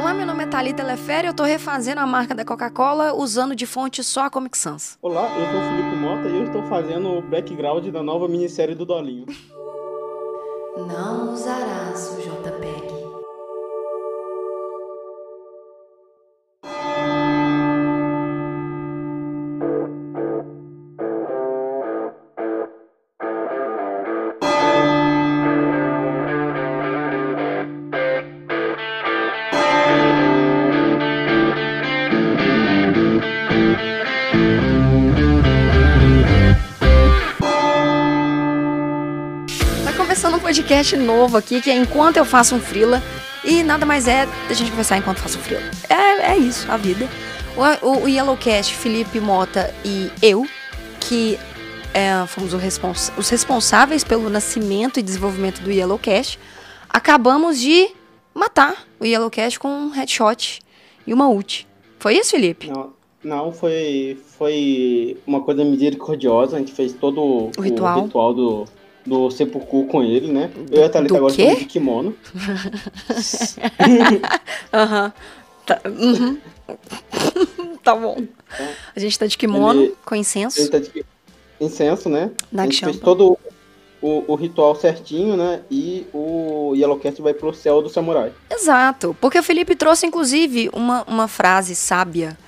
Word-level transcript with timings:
Olá, 0.00 0.14
meu 0.14 0.24
nome 0.24 0.44
é 0.44 0.46
Thalita 0.46 0.82
Lefere, 0.82 1.26
eu 1.26 1.34
tô 1.34 1.42
refazendo 1.42 2.00
a 2.00 2.06
marca 2.06 2.34
da 2.34 2.42
Coca-Cola 2.42 3.12
usando 3.12 3.54
de 3.54 3.66
fonte 3.66 4.02
só 4.02 4.22
a 4.22 4.30
Comic 4.30 4.56
Sans. 4.56 4.96
Olá, 5.02 5.28
eu 5.38 5.46
sou 5.50 5.60
o 5.60 5.68
Felipe 5.68 5.96
Mota 5.96 6.26
e 6.26 6.36
eu 6.38 6.44
estou 6.46 6.62
fazendo 6.70 7.18
o 7.18 7.20
background 7.20 7.86
da 7.88 8.02
nova 8.02 8.26
minissérie 8.26 8.74
do 8.74 8.86
Dolinho. 8.86 9.26
Não 10.74 11.34
usarás 11.34 12.16
o 12.16 12.22
JPEG. 12.22 12.99
Podcast 40.70 40.96
novo 40.96 41.36
aqui, 41.36 41.60
que 41.60 41.68
é 41.68 41.74
Enquanto 41.74 42.16
Eu 42.16 42.24
Faço 42.24 42.54
um 42.54 42.60
Frila. 42.60 43.02
E 43.44 43.60
nada 43.60 43.84
mais 43.84 44.06
é 44.06 44.24
da 44.48 44.54
gente 44.54 44.70
conversar 44.70 44.98
enquanto 44.98 45.18
faço 45.18 45.36
um 45.36 45.42
frila. 45.42 45.60
É, 45.88 46.30
é 46.30 46.36
isso, 46.36 46.70
a 46.70 46.76
vida. 46.76 47.08
O, 47.56 47.88
o, 47.88 48.04
o 48.04 48.08
Yellowcast, 48.08 48.72
Felipe 48.76 49.18
Mota 49.18 49.74
e 49.84 50.08
eu, 50.22 50.46
que 51.00 51.36
é, 51.92 52.24
fomos 52.28 52.54
o 52.54 52.56
respons 52.56 53.10
os 53.18 53.28
responsáveis 53.28 54.04
pelo 54.04 54.30
nascimento 54.30 55.00
e 55.00 55.02
desenvolvimento 55.02 55.60
do 55.60 55.72
Yellowcast, 55.72 56.38
acabamos 56.88 57.58
de 57.58 57.88
matar 58.32 58.86
o 59.00 59.04
Yellowcast 59.04 59.58
com 59.58 59.68
um 59.68 59.90
headshot 59.90 60.60
e 61.04 61.12
uma 61.12 61.28
ult. 61.28 61.66
Foi 61.98 62.14
isso, 62.14 62.30
Felipe? 62.30 62.68
Não, 62.70 62.92
não 63.24 63.52
foi, 63.52 64.16
foi 64.38 65.18
uma 65.26 65.40
coisa 65.40 65.64
misericordiosa, 65.64 66.54
a 66.54 66.58
gente 66.60 66.72
fez 66.72 66.92
todo 66.92 67.50
O 67.58 67.60
ritual. 67.60 68.04
ritual 68.04 68.34
do, 68.34 68.64
do 69.10 69.28
seppuku 69.28 69.86
com 69.86 70.04
ele, 70.04 70.30
né? 70.32 70.48
Eu 70.70 70.82
e 70.82 70.84
a 70.84 70.88
Thalita 70.88 71.16
agora 71.16 71.32
estamos 71.32 71.58
de 71.58 71.64
kimono. 71.64 72.14
Aham. 74.72 75.12
Tá, 75.66 75.80
uhum. 75.84 76.38
tá 77.82 77.94
bom. 77.96 78.22
A 78.94 79.00
gente 79.00 79.18
tá 79.18 79.26
de 79.26 79.36
kimono, 79.36 79.82
Ele- 79.82 79.94
com 80.04 80.14
incenso. 80.14 80.60
Ele 80.60 80.68
tá 80.70 80.78
de 80.78 81.04
incenso, 81.60 82.08
né? 82.08 82.30
A 82.56 82.62
gente 82.62 82.84
fez 82.84 82.98
todo 83.00 83.36
o, 84.00 84.32
o 84.32 84.36
ritual 84.36 84.76
certinho, 84.76 85.36
né? 85.36 85.60
E 85.68 86.06
o 86.14 86.72
Yellowcast 86.76 87.20
vai 87.20 87.34
pro 87.34 87.52
céu 87.52 87.82
do 87.82 87.88
samurai. 87.88 88.32
Exato, 88.48 89.16
porque 89.20 89.38
o 89.38 89.42
Felipe 89.42 89.74
trouxe, 89.74 90.06
inclusive, 90.06 90.70
uma, 90.72 91.02
uma 91.04 91.26
frase 91.28 91.74
sábia, 91.74 92.38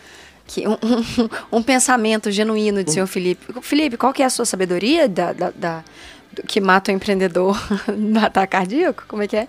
que 0.47 0.67
um, 0.67 0.79
um, 1.53 1.59
um 1.59 1.63
pensamento 1.63 2.31
genuíno 2.31 2.85
de 2.85 2.93
senhor 2.93 3.07
Felipe. 3.09 3.53
Felipe, 3.63 3.97
qual 3.97 4.13
que 4.13 4.23
é 4.23 4.27
a 4.27 4.31
sua 4.31 4.45
sabedoria 4.45 5.09
da, 5.09 5.33
da, 5.33 5.51
da- 5.51 5.85
que 6.47 6.61
mata 6.61 6.91
o 6.91 6.95
empreendedor 6.95 7.57
no 7.97 8.21
ataque 8.21 8.53
cardíaco? 8.53 9.05
Como 9.09 9.23
é 9.23 9.29
que 9.29 9.37
é? 9.37 9.49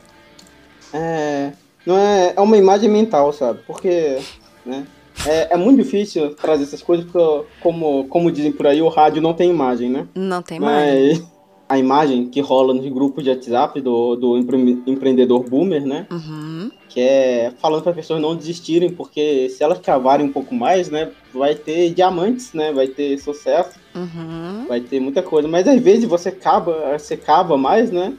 É, 0.94 1.52
não 1.86 1.98
é, 1.98 2.34
é 2.36 2.42
uma 2.42 2.58
imagem 2.58 2.90
mental, 2.90 3.32
sabe? 3.34 3.60
Porque, 3.66 4.20
né? 4.66 4.86
É, 5.28 5.54
é 5.54 5.58
muito 5.58 5.84
difícil 5.84 6.34
trazer 6.36 6.64
essas 6.64 6.82
coisas, 6.82 7.06
porque, 7.06 7.46
como, 7.62 8.06
como 8.08 8.32
dizem 8.32 8.52
por 8.52 8.68
aí, 8.68 8.82
o 8.82 8.90
rádio 8.90 9.22
não 9.22 9.34
tem 9.34 9.50
imagem, 9.50 9.90
né? 9.90 10.08
Não 10.16 10.42
tem 10.42 10.60
mais. 10.60 11.20
Mas 11.20 11.24
a 11.70 11.78
imagem 11.78 12.30
que 12.30 12.42
rola 12.42 12.74
nos 12.74 12.86
grupos 12.92 13.24
de 13.24 13.30
WhatsApp 13.30 13.80
do, 13.80 14.16
do 14.16 14.38
empre- 14.38 14.84
empreendedor 14.86 15.44
boomer, 15.48 15.86
né? 15.86 16.08
Uhum. 16.12 16.63
Que 16.94 17.00
é 17.02 17.52
falando 17.60 17.82
para 17.82 17.90
as 17.92 17.96
pessoas 17.96 18.22
não 18.22 18.36
desistirem, 18.36 18.92
porque 18.92 19.50
se 19.50 19.64
elas 19.64 19.80
cavarem 19.80 20.28
um 20.28 20.32
pouco 20.32 20.54
mais, 20.54 20.90
né? 20.92 21.12
Vai 21.34 21.56
ter 21.56 21.90
diamantes, 21.92 22.54
né? 22.54 22.72
Vai 22.72 22.88
ter 22.88 23.18
sucesso, 23.18 23.80
Uhum. 23.96 24.66
vai 24.68 24.80
ter 24.80 25.00
muita 25.00 25.24
coisa. 25.24 25.48
Mas 25.48 25.68
às 25.68 25.82
vezes 25.82 26.06
você 26.06 26.32
cava, 26.32 26.96
você 26.98 27.18
cava 27.18 27.58
mais, 27.58 27.90
né? 27.92 28.14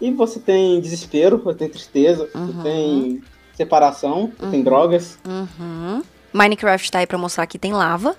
E 0.00 0.10
você 0.10 0.40
tem 0.40 0.80
desespero, 0.80 1.38
você 1.38 1.58
tem 1.58 1.68
tristeza, 1.68 2.28
Uhum. 2.34 2.46
você 2.48 2.62
tem 2.64 3.22
separação, 3.54 4.32
você 4.38 4.50
tem 4.50 4.62
drogas, 4.64 5.16
Uhum. 5.24 6.02
Minecraft 6.32 6.90
tá 6.90 6.98
aí 7.00 7.06
pra 7.06 7.18
mostrar 7.18 7.46
que 7.46 7.58
tem 7.58 7.72
lava. 7.72 8.16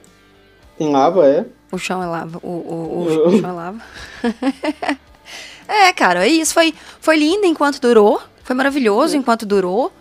tem 0.78 0.90
lava, 0.92 1.28
é. 1.28 1.46
O 1.72 1.78
chão 1.78 2.02
é 2.02 2.06
lava. 2.06 2.40
O, 2.42 2.48
o, 2.48 2.74
o, 3.00 3.28
o 3.28 3.32
chão 3.42 3.50
é 3.50 3.54
lava. 3.54 3.82
é, 5.68 5.94
cara, 5.94 6.26
é 6.26 6.30
isso. 6.30 6.54
Foi, 6.54 6.74
foi 7.00 7.18
lindo 7.18 7.46
enquanto 7.46 7.80
durou. 7.80 8.22
Foi 8.52 8.56
maravilhoso 8.58 9.16
enquanto 9.16 9.46
durou. 9.46 9.94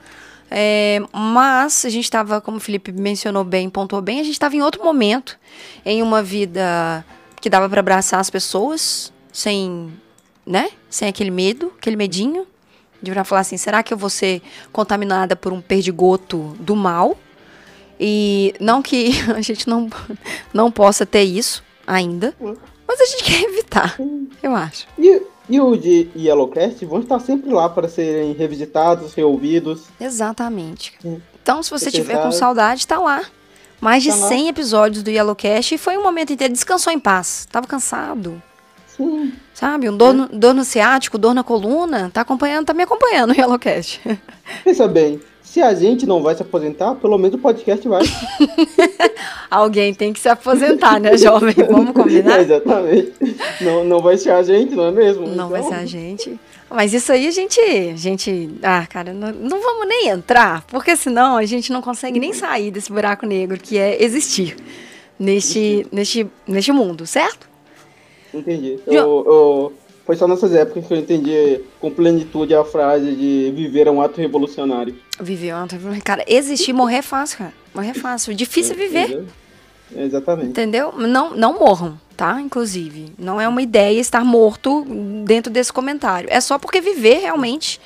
É, 0.50 1.00
mas 1.12 1.84
a 1.84 1.88
gente 1.88 2.02
estava, 2.02 2.40
como 2.40 2.56
o 2.56 2.60
Felipe 2.60 2.90
mencionou 2.90 3.44
bem, 3.44 3.70
pontuou 3.70 4.02
bem, 4.02 4.18
a 4.18 4.24
gente 4.24 4.32
estava 4.32 4.56
em 4.56 4.60
outro 4.60 4.82
momento, 4.82 5.38
em 5.86 6.02
uma 6.02 6.20
vida 6.20 7.06
que 7.40 7.48
dava 7.48 7.68
para 7.68 7.78
abraçar 7.78 8.18
as 8.18 8.28
pessoas, 8.28 9.12
sem, 9.32 9.92
né? 10.44 10.70
Sem 10.88 11.06
aquele 11.06 11.30
medo, 11.30 11.72
aquele 11.78 11.94
medinho, 11.94 12.44
de 13.00 13.12
virar 13.12 13.22
falar 13.22 13.42
assim, 13.42 13.56
será 13.56 13.84
que 13.84 13.94
eu 13.94 13.96
vou 13.96 14.10
ser 14.10 14.42
contaminada 14.72 15.36
por 15.36 15.52
um 15.52 15.60
perdigoto 15.60 16.56
do 16.58 16.74
mal? 16.74 17.16
E 18.00 18.52
não 18.58 18.82
que 18.82 19.12
a 19.32 19.40
gente 19.40 19.68
não, 19.68 19.88
não 20.52 20.72
possa 20.72 21.06
ter 21.06 21.22
isso 21.22 21.62
ainda, 21.86 22.34
mas 22.40 23.00
a 23.00 23.06
gente 23.06 23.22
quer 23.22 23.42
evitar, 23.44 23.96
eu 24.42 24.56
acho. 24.56 24.88
E, 24.98 25.22
e 25.50 25.60
o 25.60 25.76
de 25.76 26.08
Yellowcast 26.16 26.84
vão 26.86 27.00
estar 27.00 27.18
sempre 27.18 27.50
lá 27.52 27.68
para 27.68 27.88
serem 27.88 28.32
revisitados, 28.32 29.12
reouvidos. 29.14 29.86
Exatamente. 30.00 30.94
Sim. 31.02 31.20
Então, 31.42 31.60
se 31.62 31.70
você 31.70 31.86
Você 31.86 31.90
tiver 31.90 32.22
com 32.22 32.30
saudade, 32.30 32.86
tá 32.86 32.98
lá. 32.98 33.22
Mais 33.80 34.02
de 34.02 34.10
Tá 34.10 34.16
lá. 34.16 34.28
100 34.28 34.48
episódios 34.48 35.02
do 35.02 35.10
Yellowcast 35.10 35.74
e 35.74 35.78
foi 35.78 35.96
um 35.98 36.02
momento 36.02 36.32
inteiro. 36.32 36.52
Descansou 36.52 36.92
em 36.92 37.00
paz. 37.00 37.48
Tava 37.50 37.66
cansado. 37.66 38.40
Sim. 38.86 39.32
Sabe? 39.52 39.88
Um 39.88 39.96
dor 39.96 40.14
no, 40.14 40.28
dor 40.28 40.54
no 40.54 40.64
ciático, 40.64 41.18
dor 41.18 41.34
na 41.34 41.42
coluna. 41.42 42.10
Tá 42.12 42.20
acompanhando, 42.20 42.66
tá 42.66 42.74
me 42.74 42.84
acompanhando 42.84 43.32
o 43.32 43.34
Yellowcast. 43.34 44.00
Pensa 44.62 44.86
bem, 44.86 45.20
se 45.42 45.60
a 45.60 45.74
gente 45.74 46.06
não 46.06 46.22
vai 46.22 46.34
se 46.34 46.42
aposentar, 46.42 46.94
pelo 46.96 47.18
menos 47.18 47.34
o 47.34 47.38
podcast 47.38 47.86
vai. 47.88 48.02
Alguém 49.50 49.92
tem 49.92 50.12
que 50.12 50.20
se 50.20 50.28
aposentar, 50.28 51.00
né, 51.00 51.16
jovem? 51.16 51.54
Vamos 51.68 51.92
combinar? 51.92 52.40
Exatamente. 52.40 53.12
Não, 53.60 53.84
não 53.84 54.00
vai 54.00 54.16
ser 54.16 54.30
a 54.30 54.42
gente, 54.42 54.74
não 54.74 54.86
é 54.86 54.90
mesmo? 54.92 55.26
Não 55.26 55.48
vai 55.48 55.60
Então, 55.60 55.72
ser 55.72 55.78
a 55.78 55.86
gente. 55.86 56.40
Mas 56.70 56.94
isso 56.94 57.10
aí 57.10 57.26
a 57.26 57.30
gente. 57.32 57.60
A 57.60 57.96
gente 57.96 58.50
ah, 58.62 58.86
cara, 58.88 59.12
não, 59.12 59.32
não 59.32 59.60
vamos 59.60 59.88
nem 59.88 60.08
entrar, 60.08 60.62
porque 60.68 60.94
senão 60.94 61.36
a 61.36 61.44
gente 61.44 61.72
não 61.72 61.82
consegue 61.82 62.20
nem 62.20 62.32
sair 62.32 62.70
desse 62.70 62.92
buraco 62.92 63.26
negro 63.26 63.58
que 63.58 63.76
é 63.76 64.00
existir 64.02 64.56
neste, 65.18 65.84
neste, 65.90 66.26
neste 66.46 66.70
mundo, 66.70 67.06
certo? 67.06 67.48
Entendi. 68.32 68.78
Eu, 68.86 68.92
eu- 69.26 69.72
foi 70.10 70.16
só 70.16 70.26
nessas 70.26 70.52
épocas 70.52 70.84
que 70.88 70.92
eu 70.92 70.98
entendi 70.98 71.60
com 71.78 71.88
plenitude 71.88 72.52
a 72.52 72.64
frase 72.64 73.14
de 73.14 73.52
viver 73.54 73.86
é 73.86 73.90
um 73.92 74.02
ato 74.02 74.20
revolucionário. 74.20 74.96
Viver 75.20 75.54
ontem. 75.54 75.78
Cara, 76.04 76.24
existir, 76.26 76.72
morrer 76.72 76.96
é 76.96 77.02
fácil, 77.02 77.38
cara. 77.38 77.52
Morrer 77.72 77.90
é 77.90 77.94
fácil. 77.94 78.34
Difícil 78.34 78.74
é 78.74 78.76
viver, 78.76 79.04
Entendeu? 79.04 79.26
Exatamente. 79.96 80.48
entendeu? 80.50 80.92
Não, 80.96 81.36
não 81.36 81.56
morram, 81.60 81.96
tá? 82.16 82.40
Inclusive. 82.40 83.12
Não 83.16 83.40
é 83.40 83.46
uma 83.46 83.62
ideia 83.62 84.00
estar 84.00 84.24
morto 84.24 84.84
dentro 85.24 85.52
desse 85.52 85.72
comentário. 85.72 86.28
É 86.32 86.40
só 86.40 86.58
porque 86.58 86.80
viver 86.80 87.20
realmente 87.20 87.80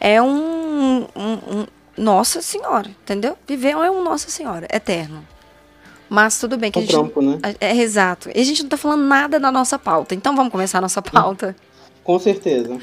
é 0.00 0.20
um. 0.20 1.02
um- 1.14 1.58
um- 1.60 1.66
Nossa 1.96 2.42
Senhora, 2.42 2.88
entendeu? 3.04 3.36
Viver 3.46 3.70
é 3.70 3.88
um 3.88 4.02
Nossa 4.02 4.28
Senhora, 4.28 4.66
eterno. 4.72 5.24
Mas 6.12 6.38
tudo 6.38 6.58
bem 6.58 6.70
que 6.70 6.78
a 6.78 6.82
gente. 6.82 6.90
trampo, 6.90 7.22
né? 7.22 7.38
É, 7.58 7.68
é, 7.70 7.76
exato. 7.78 8.28
E 8.34 8.38
a 8.38 8.44
gente 8.44 8.62
não 8.62 8.68
tá 8.68 8.76
falando 8.76 9.02
nada 9.02 9.40
da 9.40 9.50
nossa 9.50 9.78
pauta. 9.78 10.14
Então 10.14 10.36
vamos 10.36 10.52
começar 10.52 10.76
a 10.76 10.82
nossa 10.82 11.00
pauta. 11.00 11.56
Com 12.04 12.18
certeza. 12.18 12.78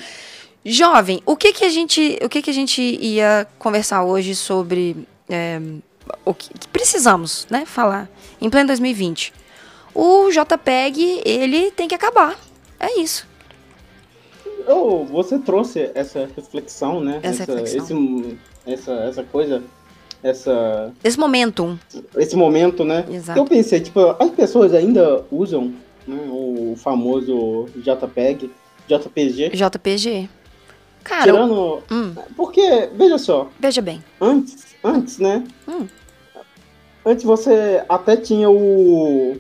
Jovem, 0.66 1.22
o 1.28 1.36
que 1.36 1.54
que 1.54 1.64
a 1.64 1.70
gente, 1.70 2.18
o 2.24 2.28
que 2.28 2.42
que 2.42 2.50
a 2.50 2.54
gente 2.54 2.82
ia 2.82 3.46
conversar 3.60 4.04
hoje 4.04 4.34
sobre 4.34 5.08
é, 5.30 5.62
o 6.26 6.34
que, 6.34 6.50
que 6.58 6.68
precisamos, 6.70 7.46
né, 7.52 7.66
falar 7.68 8.10
em 8.42 8.50
pleno 8.50 8.66
2020? 8.68 9.32
O 9.94 10.32
JPEG, 10.32 11.22
ele 11.24 11.70
tem 11.70 11.88
que 11.88 11.94
acabar. 11.94 12.36
É 12.80 13.00
isso. 13.00 13.28
Eu, 14.66 15.06
você 15.06 15.38
trouxe 15.38 15.92
essa 15.94 16.28
reflexão, 16.36 17.00
né? 17.00 17.20
Essa 17.22 17.46
reflexão. 17.46 17.84
Esse, 17.84 18.38
essa, 18.66 18.92
essa 19.04 19.24
coisa, 19.24 19.64
essa, 20.24 20.92
Esse 21.04 21.18
momentum. 21.20 21.78
esse 22.18 22.36
momento, 22.36 22.84
né? 22.84 23.06
Exato. 23.10 23.40
Eu 23.40 23.46
pensei, 23.46 23.80
tipo, 23.80 24.00
as 24.20 24.30
pessoas 24.32 24.74
ainda 24.74 25.24
usam 25.32 25.74
né, 26.08 26.20
o 26.30 26.76
famoso 26.78 27.68
JPEG, 27.78 28.52
JPG, 28.88 29.50
JPG. 29.50 30.30
Cara, 31.04 31.24
tirando... 31.32 31.82
hum, 31.90 32.14
Porque, 32.36 32.90
veja 32.94 33.18
só, 33.18 33.48
veja 33.60 33.82
bem. 33.82 34.04
antes, 34.20 34.76
antes, 34.84 35.18
né? 35.18 35.44
Hum. 35.68 35.88
Antes 37.06 37.24
você 37.24 37.84
até 37.88 38.18
tinha 38.18 38.50
o 38.50 39.38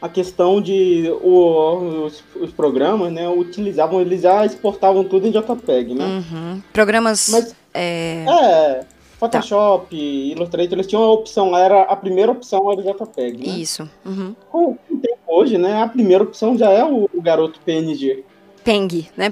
a 0.00 0.08
questão 0.08 0.60
de 0.62 1.10
o- 1.20 2.04
os, 2.06 2.22
os 2.40 2.52
programas, 2.52 3.12
né, 3.12 3.28
utilizavam, 3.28 4.00
eles 4.00 4.22
já 4.22 4.46
exportavam 4.46 5.02
tudo 5.02 5.26
em 5.26 5.32
JPEG, 5.32 5.92
né? 5.92 6.04
Uhum. 6.04 6.62
Programas. 6.72 7.28
Mas 7.32 7.56
é, 7.74 8.24
é, 8.24 8.80
Photoshop, 9.18 9.96
Illustrator, 9.96 10.74
eles 10.74 10.86
tinham 10.86 11.02
a 11.02 11.12
opção, 11.12 11.56
era 11.56 11.82
a 11.82 11.96
primeira 11.96 12.30
opção 12.30 12.70
era 12.70 12.80
o 12.80 12.84
JPEG, 12.84 13.38
né? 13.38 13.58
Isso. 13.58 13.88
Uhum. 14.04 14.34
Com 14.48 14.78
o 14.88 14.96
tempo 14.96 15.18
hoje, 15.26 15.58
né, 15.58 15.82
a 15.82 15.88
primeira 15.88 16.22
opção 16.22 16.56
já 16.56 16.70
é 16.70 16.84
o, 16.84 17.10
o 17.12 17.20
garoto 17.20 17.60
PNG. 17.64 18.24
Peng, 18.64 19.08
né? 19.16 19.30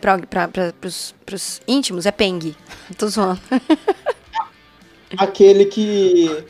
Pros, 0.80 1.14
pros 1.24 1.60
íntimos 1.68 2.04
é 2.06 2.10
Peng. 2.10 2.54
Tô 2.98 3.06
zoando. 3.08 3.40
Aquele 5.16 5.66
que 5.66 6.44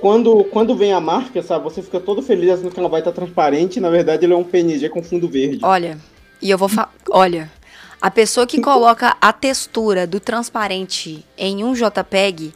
quando, 0.00 0.44
quando 0.44 0.74
vem 0.74 0.92
a 0.92 1.00
marca, 1.00 1.42
sabe, 1.42 1.64
você 1.64 1.82
fica 1.82 2.00
todo 2.00 2.22
feliz 2.22 2.50
achando 2.50 2.70
que 2.70 2.78
ela 2.78 2.88
vai 2.88 3.00
estar 3.00 3.12
transparente, 3.12 3.80
na 3.80 3.90
verdade 3.90 4.24
ele 4.24 4.32
é 4.32 4.36
um 4.36 4.44
PNG 4.44 4.88
com 4.88 5.02
fundo 5.02 5.28
verde. 5.28 5.58
Olha, 5.62 5.98
e 6.40 6.48
eu 6.50 6.56
vou 6.56 6.68
falar. 6.68 6.92
Olha, 7.10 7.50
a 8.00 8.10
pessoa 8.10 8.46
que 8.46 8.60
coloca 8.60 9.16
a 9.20 9.32
textura 9.32 10.06
do 10.06 10.20
transparente 10.20 11.24
em 11.36 11.64
um 11.64 11.72
JPEG, 11.74 12.54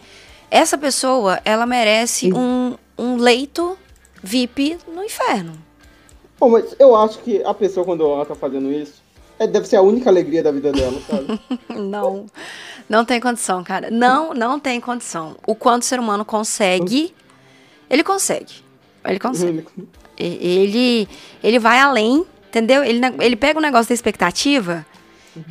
essa 0.50 0.76
pessoa, 0.78 1.40
ela 1.44 1.66
merece 1.66 2.32
um, 2.32 2.76
um 2.96 3.16
leito 3.16 3.76
VIP 4.22 4.78
no 4.86 5.02
inferno. 5.04 5.54
Bom, 6.38 6.50
mas 6.50 6.74
eu 6.78 6.94
acho 6.94 7.18
que 7.20 7.42
a 7.44 7.54
pessoa, 7.54 7.84
quando 7.84 8.04
ela 8.04 8.24
tá 8.24 8.34
fazendo 8.34 8.70
isso, 8.72 9.02
é, 9.38 9.46
deve 9.46 9.66
ser 9.66 9.76
a 9.76 9.82
única 9.82 10.10
alegria 10.10 10.42
da 10.42 10.52
vida 10.52 10.70
dela, 10.70 11.00
sabe? 11.08 11.40
Não, 11.70 12.26
não 12.88 13.04
tem 13.04 13.18
condição, 13.20 13.64
cara. 13.64 13.90
Não, 13.90 14.34
não 14.34 14.60
tem 14.60 14.80
condição. 14.80 15.36
O 15.46 15.54
quanto 15.54 15.82
o 15.82 15.84
ser 15.86 15.98
humano 15.98 16.24
consegue, 16.24 17.14
ele 17.88 18.04
consegue. 18.04 18.52
Ele 19.04 19.18
consegue. 19.18 19.64
E- 20.18 20.38
Ele, 20.60 21.08
ele 21.42 21.58
vai 21.58 21.78
além, 21.78 22.24
entendeu? 22.48 22.84
Ele, 22.84 23.00
ele 23.20 23.34
pega 23.36 23.58
o 23.58 23.62
negócio 23.62 23.88
da 23.88 23.94
expectativa 23.94 24.84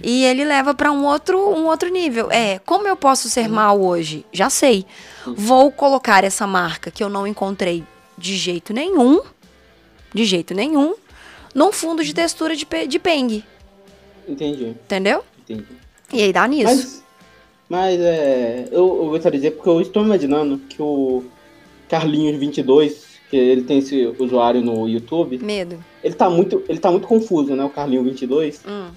e 0.03 0.23
ele 0.25 0.43
leva 0.45 0.73
pra 0.73 0.91
um 0.91 1.05
outro, 1.05 1.37
um 1.39 1.65
outro 1.67 1.89
nível. 1.89 2.29
É, 2.31 2.59
como 2.59 2.87
eu 2.87 2.95
posso 2.95 3.29
ser 3.29 3.47
mal 3.49 3.81
hoje? 3.81 4.25
Já 4.31 4.49
sei. 4.49 4.85
Vou 5.25 5.71
colocar 5.71 6.23
essa 6.23 6.45
marca 6.47 6.91
que 6.91 7.03
eu 7.03 7.09
não 7.09 7.25
encontrei 7.25 7.83
de 8.17 8.35
jeito 8.35 8.73
nenhum, 8.73 9.21
de 10.13 10.25
jeito 10.25 10.53
nenhum, 10.53 10.93
num 11.55 11.71
fundo 11.71 12.03
de 12.03 12.13
textura 12.13 12.55
de, 12.55 12.67
de 12.87 12.99
peng, 12.99 13.43
Entendi, 14.27 14.65
entendeu? 14.67 15.23
entendi. 15.39 15.65
E 16.13 16.21
aí 16.21 16.31
dá 16.31 16.47
nisso. 16.47 16.65
Mas, 16.65 17.03
mas 17.67 17.99
é, 17.99 18.67
eu, 18.71 19.03
eu 19.03 19.09
gostaria 19.09 19.39
de 19.39 19.45
dizer, 19.45 19.55
porque 19.55 19.69
eu 19.69 19.81
estou 19.81 20.03
imaginando 20.03 20.57
que 20.69 20.81
o 20.81 21.23
Carlinhos22, 21.89 22.93
que 23.29 23.35
ele 23.37 23.63
tem 23.63 23.79
esse 23.79 24.13
usuário 24.19 24.61
no 24.61 24.87
YouTube, 24.87 25.37
Medo. 25.39 25.83
ele 26.03 26.13
tá 26.13 26.29
muito, 26.29 26.63
ele 26.69 26.79
tá 26.79 26.91
muito 26.91 27.07
confuso, 27.07 27.55
né, 27.55 27.63
o 27.63 27.69
Carlinhos22, 27.69 28.59
Hum. 28.67 28.91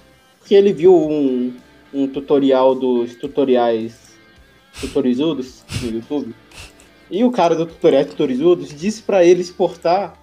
Porque 0.45 0.53
ele 0.53 0.71
viu 0.71 0.95
um, 0.95 1.51
um 1.91 2.07
tutorial 2.07 2.75
dos 2.75 3.15
tutoriais 3.15 4.13
tutorizudos 4.79 5.63
no 5.81 5.89
YouTube, 5.89 6.35
e 7.09 7.23
o 7.23 7.31
cara 7.31 7.55
do 7.55 7.65
tutoriais 7.65 8.05
tutorizudos 8.05 8.69
disse 8.69 9.01
pra 9.01 9.25
ele 9.25 9.41
exportar 9.41 10.13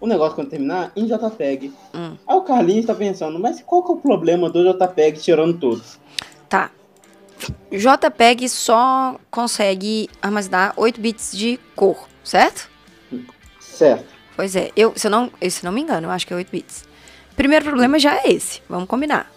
o 0.00 0.06
negócio 0.06 0.36
quando 0.36 0.48
terminar 0.48 0.90
em 0.96 1.04
JPEG. 1.04 1.70
Hum. 1.94 2.16
Aí 2.26 2.36
o 2.36 2.40
Carlinhos 2.40 2.86
tá 2.86 2.94
pensando, 2.94 3.38
mas 3.38 3.60
qual 3.60 3.84
que 3.84 3.90
é 3.90 3.94
o 3.94 3.98
problema 3.98 4.48
do 4.48 4.64
JPEG 4.72 5.20
tirando 5.20 5.58
todos? 5.58 6.00
Tá. 6.48 6.70
JPEG 7.70 8.48
só 8.48 9.18
consegue 9.30 10.08
armazenar 10.22 10.72
8 10.78 10.98
bits 10.98 11.32
de 11.36 11.60
cor, 11.76 12.08
certo? 12.24 12.70
Certo. 13.60 14.06
Pois 14.34 14.56
é, 14.56 14.70
eu, 14.74 14.94
se, 14.96 15.08
eu 15.08 15.10
não, 15.10 15.30
eu, 15.38 15.50
se 15.50 15.62
não 15.62 15.72
me 15.72 15.82
engano, 15.82 16.06
eu 16.06 16.10
acho 16.10 16.26
que 16.26 16.32
é 16.32 16.36
8 16.36 16.50
bits. 16.50 16.88
Primeiro 17.36 17.66
problema 17.66 17.98
já 17.98 18.16
é 18.16 18.32
esse, 18.32 18.62
vamos 18.66 18.88
combinar. 18.88 19.30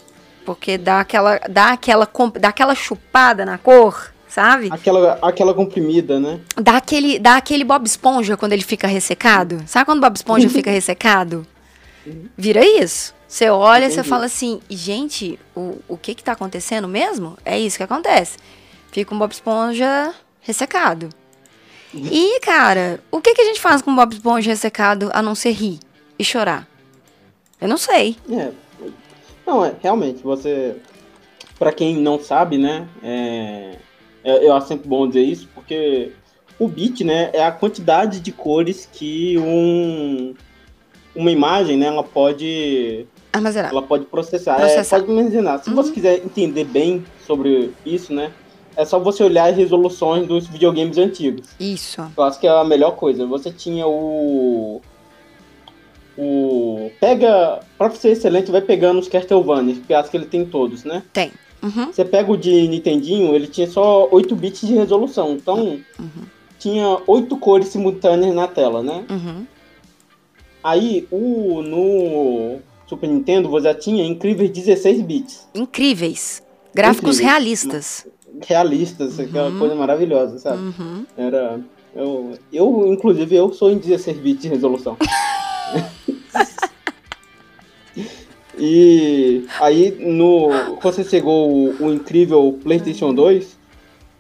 Porque 0.45 0.77
dá 0.77 1.00
aquela, 1.00 1.39
dá 1.50 1.71
aquela, 1.71 2.07
dá 2.39 2.50
aquela 2.50 2.75
chupada 2.75 3.45
na 3.45 3.57
cor, 3.57 4.13
sabe? 4.27 4.69
Aquela, 4.71 5.18
aquela 5.21 5.53
comprimida, 5.53 6.19
né? 6.19 6.39
Dá 6.56 6.77
aquele, 6.77 7.18
dá 7.18 7.38
aquele 7.38 7.63
Bob 7.63 7.86
Esponja 7.86 8.38
quando 8.38 8.53
ele 8.53 8.63
fica 8.63 8.88
ressecado. 8.88 9.63
Sabe 9.68 9.86
quando 9.86 9.97
o 9.97 10.01
Bob 10.01 10.15
Esponja 10.15 10.50
fica 10.50 10.69
ressecado? 10.69 11.45
Vira 12.38 12.63
isso. 12.63 13.15
Você 13.27 13.50
olha 13.50 13.88
e 13.88 13.92
você 13.92 14.03
fala 14.03 14.25
assim, 14.25 14.62
gente, 14.69 15.39
o, 15.56 15.80
o 15.88 15.97
que 15.97 16.13
que 16.13 16.24
tá 16.24 16.33
acontecendo 16.33 16.88
mesmo? 16.88 17.36
É 17.44 17.59
isso 17.59 17.77
que 17.77 17.83
acontece. 17.83 18.38
Fica 18.92 19.13
um 19.13 19.18
Bob 19.18 19.31
Esponja 19.31 20.13
ressecado. 20.42 21.09
E, 21.94 22.39
cara, 22.42 23.00
o 23.09 23.21
que 23.21 23.33
que 23.33 23.42
a 23.42 23.45
gente 23.45 23.59
faz 23.59 23.81
com 23.81 23.92
o 23.92 23.95
Bob 23.95 24.13
Esponja 24.13 24.51
ressecado 24.51 25.09
a 25.13 25.21
não 25.21 25.33
ser 25.33 25.51
rir 25.51 25.80
e 26.19 26.24
chorar? 26.24 26.68
Eu 27.59 27.68
não 27.68 27.77
sei. 27.77 28.18
É. 28.30 28.51
Não, 29.45 29.63
é, 29.63 29.74
realmente, 29.81 30.24
você. 30.24 30.75
Pra 31.57 31.71
quem 31.71 31.97
não 31.97 32.19
sabe, 32.19 32.57
né? 32.57 32.88
É, 33.01 33.75
eu, 34.24 34.36
eu 34.38 34.53
acho 34.53 34.68
sempre 34.68 34.89
bom 34.89 35.07
dizer 35.07 35.21
isso, 35.21 35.47
porque 35.53 36.12
o 36.59 36.68
bit, 36.68 37.03
né, 37.03 37.30
é 37.33 37.44
a 37.44 37.51
quantidade 37.51 38.19
de 38.19 38.31
cores 38.31 38.89
que 38.92 39.38
um, 39.38 40.33
uma 41.15 41.31
imagem, 41.31 41.77
né, 41.77 41.86
ela 41.88 42.03
pode, 42.03 43.06
Armazenar. 43.31 43.71
ela 43.71 43.81
pode 43.81 44.06
processar. 44.06 44.56
Processar. 44.56 44.97
É, 44.97 45.00
pode 45.01 45.12
imaginar. 45.12 45.59
Se 45.63 45.69
você 45.69 45.92
quiser 45.92 46.18
entender 46.25 46.65
bem 46.65 47.06
sobre 47.25 47.74
isso, 47.86 48.13
né, 48.13 48.31
é 48.75 48.83
só 48.83 49.00
você 49.00 49.24
olhar 49.24 49.50
as 49.50 49.56
resoluções 49.56 50.27
dos 50.27 50.47
videogames 50.47 50.97
antigos. 50.97 51.47
Isso. 51.59 52.01
Eu 52.15 52.24
acho 52.24 52.39
que 52.39 52.47
é 52.47 52.50
a 52.50 52.63
melhor 52.63 52.92
coisa. 52.92 53.25
Você 53.25 53.51
tinha 53.51 53.88
o. 53.88 54.81
O. 56.18 56.92
Pega. 57.00 57.60
Pra 57.78 57.90
ser 57.92 58.10
excelente, 58.10 58.52
vai 58.52 58.62
pegando 58.62 59.00
os 59.00 59.08
Castlevania, 59.08 59.76
porque 59.76 59.94
acho 59.94 60.10
que 60.10 60.18
ele 60.18 60.26
tem 60.26 60.46
todos, 60.46 60.84
né? 60.84 61.04
Tem. 61.12 61.32
Uhum. 61.62 61.92
Você 61.92 62.06
pega 62.06 62.32
o 62.32 62.38
de 62.38 62.68
Nintendinho, 62.68 63.34
ele 63.34 63.48
tinha 63.48 63.68
só 63.68 64.08
8 64.12 64.36
bits 64.36 64.68
de 64.68 64.76
resolução. 64.76 65.34
Então, 65.34 65.80
tinha 66.60 67.00
8 67.08 67.36
cores 67.38 67.70
simultâneas 67.70 68.36
na 68.36 68.48
tela, 68.48 68.84
né? 68.84 69.04
Uhum. 69.10 69.46
Aí, 70.64 71.08
o. 71.12 71.62
No 71.62 72.60
Super 72.88 73.10
Nintendo, 73.10 73.50
você 73.50 73.66
já 73.68 73.74
tinha 73.74 74.06
incríveis 74.06 74.52
16 74.52 75.02
bits. 75.02 75.48
Incríveis. 75.54 76.42
Gráficos 76.74 77.16
Incríveis. 77.16 77.32
realistas. 77.32 78.08
Realistas, 78.48 79.20
aquela 79.20 79.52
coisa 79.58 79.76
maravilhosa, 79.76 80.38
sabe? 80.40 80.62
Uhum. 80.62 81.06
Era. 81.18 81.60
Eu, 81.96 82.38
eu, 82.52 82.88
inclusive, 82.92 83.34
eu 83.34 83.54
sou 83.54 83.72
em 83.72 83.78
16 83.78 84.18
bits 84.18 84.42
de 84.44 84.50
resolução. 84.50 84.98
e 88.58 89.46
aí, 89.60 89.92
no, 90.00 90.78
quando 90.82 90.96
você 90.96 91.04
chegou 91.04 91.50
o, 91.52 91.86
o 91.88 91.94
incrível 91.94 92.58
PlayStation 92.64 93.14
2, 93.14 93.58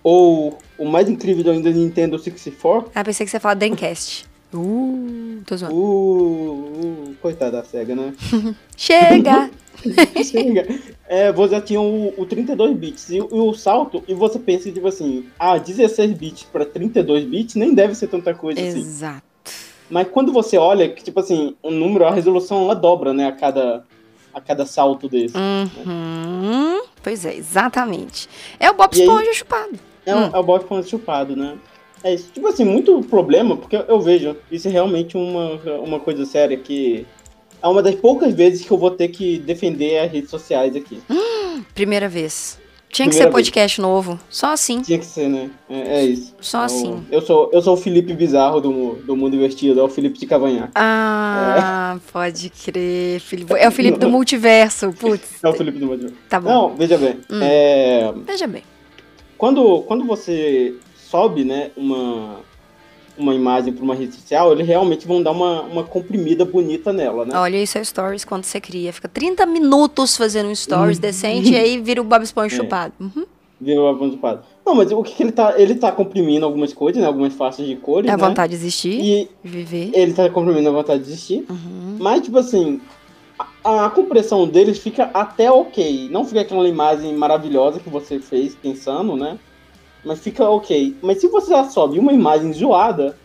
ou 0.03 0.57
o 0.77 0.85
mais 0.85 1.07
incrível 1.09 1.51
ainda 1.53 1.69
Nintendo 1.71 2.19
64, 2.19 2.91
Ah, 2.93 3.03
pensei 3.03 3.25
que 3.25 3.29
você 3.31 3.37
ia 3.37 3.41
falar 3.41 3.53
Dreamcast. 3.55 4.25
Uh, 4.53 5.41
tô 5.45 5.57
zoando. 5.57 5.75
uh, 5.75 7.09
uh, 7.09 7.15
coitada 7.21 7.57
da 7.57 7.63
SEGA, 7.63 7.95
né? 7.95 8.13
Chega! 8.77 9.49
Chega. 10.23 10.65
É, 11.07 11.31
você 11.31 11.55
já 11.55 11.61
tinha 11.61 11.81
o, 11.81 12.13
o 12.17 12.25
32 12.25 12.75
bits 12.77 13.09
e, 13.09 13.19
o- 13.21 13.27
e 13.31 13.39
o 13.39 13.53
salto, 13.53 14.03
e 14.07 14.13
você 14.13 14.39
pensa, 14.39 14.71
tipo 14.71 14.87
assim, 14.87 15.25
ah, 15.37 15.57
16 15.57 16.13
bits 16.13 16.43
para 16.43 16.65
32 16.65 17.25
bits 17.25 17.55
nem 17.55 17.73
deve 17.73 17.95
ser 17.95 18.07
tanta 18.07 18.33
coisa 18.33 18.59
assim. 18.61 18.79
Exato. 18.79 19.24
Mas 19.89 20.07
quando 20.07 20.31
você 20.33 20.57
olha, 20.57 20.89
que 20.89 21.03
tipo 21.03 21.19
assim, 21.19 21.55
o 21.61 21.69
número, 21.71 22.05
a 22.05 22.11
resolução, 22.11 22.63
ela 22.63 22.73
dobra, 22.75 23.13
né, 23.13 23.27
a 23.27 23.31
cada, 23.31 23.83
a 24.33 24.41
cada 24.41 24.65
salto 24.65 25.07
desse. 25.07 25.35
Uhum. 25.37 26.81
Pois 27.03 27.25
é, 27.25 27.35
exatamente. 27.35 28.27
É 28.59 28.69
o 28.69 28.73
Bob 28.73 28.93
Esponja 28.93 29.33
chupado. 29.33 29.79
É, 30.05 30.15
um- 30.15 30.35
é 30.35 30.37
o 30.39 30.43
bot 30.43 30.65
falando 30.67 30.87
chupado, 30.87 31.35
né? 31.35 31.55
É 32.03 32.13
isso. 32.13 32.29
Tipo 32.33 32.47
assim, 32.47 32.63
muito 32.63 33.01
problema, 33.01 33.57
porque 33.57 33.75
eu 33.75 33.99
vejo, 33.99 34.35
isso 34.51 34.67
é 34.67 34.71
realmente 34.71 35.17
uma, 35.17 35.53
uma 35.79 35.99
coisa 35.99 36.25
séria 36.25 36.55
que 36.57 37.05
é 37.61 37.67
uma 37.67 37.81
das 37.81 37.95
poucas 37.95 38.33
vezes 38.35 38.63
que 38.65 38.71
eu 38.71 38.77
vou 38.77 38.91
ter 38.91 39.07
que 39.07 39.39
defender 39.39 39.97
as 39.99 40.11
redes 40.11 40.29
sociais 40.29 40.75
aqui. 40.75 41.01
Primeira 41.73 42.07
vez. 42.07 42.59
Tinha 42.95 43.07
que 43.07 43.11
Primeira 43.11 43.29
ser 43.29 43.33
podcast 43.33 43.81
novo. 43.81 44.17
Só 44.29 44.53
assim. 44.53 44.81
Tinha 44.81 44.97
que 44.97 45.05
ser, 45.05 45.27
né? 45.27 45.49
É, 45.69 45.97
é 45.99 46.05
isso. 46.05 46.33
Só 46.39 46.59
Eu- 46.59 46.63
assim. 46.63 47.05
Eu 47.11 47.21
sou, 47.21 47.49
eu 47.51 47.61
sou 47.61 47.73
o 47.73 47.77
Felipe 47.77 48.13
Bizarro 48.13 48.61
do, 48.61 48.95
do 49.05 49.17
Mundo 49.17 49.35
Invertido, 49.35 49.81
é 49.81 49.83
o 49.83 49.89
Felipe 49.89 50.17
de 50.17 50.25
Cavanhaque. 50.25 50.71
Ah, 50.75 51.97
pode 52.13 52.49
crer. 52.49 53.21
É 53.57 53.67
o 53.67 53.71
Felipe 53.71 53.99
do 53.99 54.09
multiverso. 54.09 54.93
Putz. 54.93 55.43
É 55.43 55.49
o 55.49 55.53
Felipe 55.53 55.77
do 55.77 55.87
Mundo 55.87 56.13
Tá 56.29 56.39
bom. 56.39 56.49
Não, 56.49 56.75
veja 56.77 56.97
bem. 56.97 57.17
Hum. 57.29 57.39
É, 57.41 58.13
Veja 58.25 58.47
bem. 58.47 58.63
quando, 59.37 59.81
quando 59.81 60.05
você 60.05 60.75
sobe, 60.95 61.43
né, 61.43 61.71
uma, 61.75 62.39
uma 63.17 63.33
imagem 63.33 63.71
para 63.73 63.83
uma 63.83 63.95
rede 63.95 64.15
social, 64.15 64.51
eles 64.51 64.67
realmente 64.67 65.07
vão 65.07 65.21
dar 65.23 65.31
uma, 65.31 65.61
uma 65.61 65.83
comprimida 65.83 66.43
bonita 66.45 66.91
nela, 66.91 67.25
né? 67.25 67.31
Olha 67.37 67.57
aí 67.57 67.65
seu 67.67 67.83
stories 67.83 68.25
quando 68.25 68.43
você 68.43 68.59
cria. 68.59 68.91
Fica 68.91 69.07
30 69.07 69.45
minutos 69.45 70.17
fazendo 70.17 70.49
um 70.49 70.55
stories 70.55 70.99
decente 70.99 71.51
e 71.51 71.55
aí 71.55 71.77
vira 71.81 72.01
o 72.01 72.03
Bob 72.03 72.23
Esponja 72.23 72.55
É. 72.55 72.57
chupado. 72.57 72.93
Uhum. 72.99 73.25
Virou 73.59 73.87
avançado. 73.87 74.41
Não, 74.65 74.75
mas 74.75 74.91
o 74.91 75.01
que, 75.01 75.13
que 75.15 75.23
ele 75.23 75.31
tá? 75.31 75.53
Ele 75.57 75.75
tá 75.75 75.89
comprimindo 75.91 76.45
algumas 76.45 76.73
coisas, 76.73 77.01
né? 77.01 77.07
Algumas 77.07 77.33
faixas 77.33 77.65
de 77.65 77.75
cores, 77.77 78.09
É 78.09 78.13
a 78.13 78.17
né? 78.17 78.27
vontade 78.27 78.49
de 78.51 78.55
existir, 78.57 78.99
E 79.01 79.29
viver. 79.43 79.91
ele 79.93 80.11
tá 80.13 80.29
comprimindo 80.29 80.67
a 80.67 80.71
vontade 80.73 81.03
de 81.03 81.09
existir. 81.09 81.45
Uhum. 81.49 81.95
Mas, 81.97 82.21
tipo 82.21 82.37
assim, 82.37 82.81
a, 83.63 83.85
a 83.85 83.89
compressão 83.89 84.45
deles 84.45 84.77
fica 84.77 85.09
até 85.13 85.49
ok. 85.49 86.09
Não 86.11 86.25
fica 86.25 86.41
aquela 86.41 86.67
imagem 86.67 87.15
maravilhosa 87.15 87.79
que 87.79 87.89
você 87.89 88.19
fez 88.19 88.53
pensando, 88.55 89.15
né? 89.15 89.39
Mas 90.05 90.19
fica 90.19 90.47
ok. 90.47 90.95
Mas 91.01 91.19
se 91.19 91.27
você 91.27 91.49
já 91.51 91.65
sobe 91.65 91.99
uma 91.99 92.13
imagem 92.13 92.53
zoada, 92.53 93.17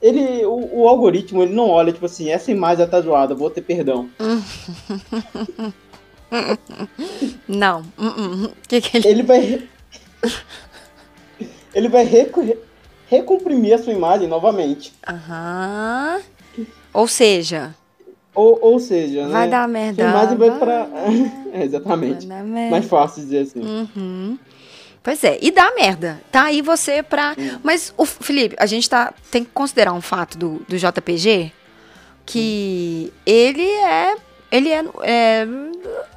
ele, 0.00 0.44
o, 0.44 0.80
o 0.80 0.88
algoritmo 0.88 1.42
ele 1.42 1.54
não 1.54 1.68
olha, 1.68 1.92
tipo 1.92 2.06
assim, 2.06 2.30
essa 2.30 2.50
imagem 2.50 2.84
já 2.84 2.90
tá 2.90 3.00
zoada, 3.00 3.34
vou 3.34 3.50
ter 3.50 3.60
perdão. 3.60 4.08
Não. 7.46 7.80
Uh 7.98 8.04
-uh. 8.04 8.50
Que 8.66 8.80
que 8.80 8.96
ele... 8.96 9.08
Ele 9.08 9.22
vai. 9.22 9.68
ele 11.74 11.88
vai 11.88 12.08
recomprimir 13.06 13.74
a 13.74 13.78
sua 13.78 13.92
imagem 13.92 14.28
novamente. 14.28 14.94
Aham. 15.06 16.22
Ou 16.94 17.06
seja, 17.06 17.74
Ou, 18.34 18.58
ou 18.62 18.78
seja, 18.78 19.28
vai 19.28 19.44
né? 19.44 19.50
dar 19.50 19.68
merda. 19.68 20.02
Sua 20.02 20.10
imagem 20.10 20.38
vai 20.38 20.50
vai 20.50 20.58
pra. 20.58 20.88
É, 21.52 21.58
vai 21.58 21.62
exatamente. 21.66 22.26
dar 22.26 22.42
merda. 22.42 22.70
Mais 22.70 22.86
fácil 22.86 23.22
dizer 23.22 23.40
assim. 23.40 23.60
Uhum. 23.60 24.38
Pois 25.02 25.24
é, 25.24 25.38
e 25.42 25.50
dá 25.50 25.72
merda. 25.74 26.20
Tá 26.30 26.44
aí 26.44 26.62
você 26.62 27.02
pra. 27.02 27.34
Mas, 27.62 27.92
o 27.96 28.06
Felipe, 28.06 28.54
a 28.58 28.66
gente 28.66 28.88
tá, 28.88 29.12
tem 29.30 29.44
que 29.44 29.50
considerar 29.50 29.92
um 29.92 30.00
fato 30.00 30.38
do, 30.38 30.62
do 30.68 30.76
JPG 30.76 31.52
que 32.24 33.12
ele 33.26 33.68
é. 33.68 34.16
Ele 34.50 34.68
é, 34.68 34.84
é 35.02 35.46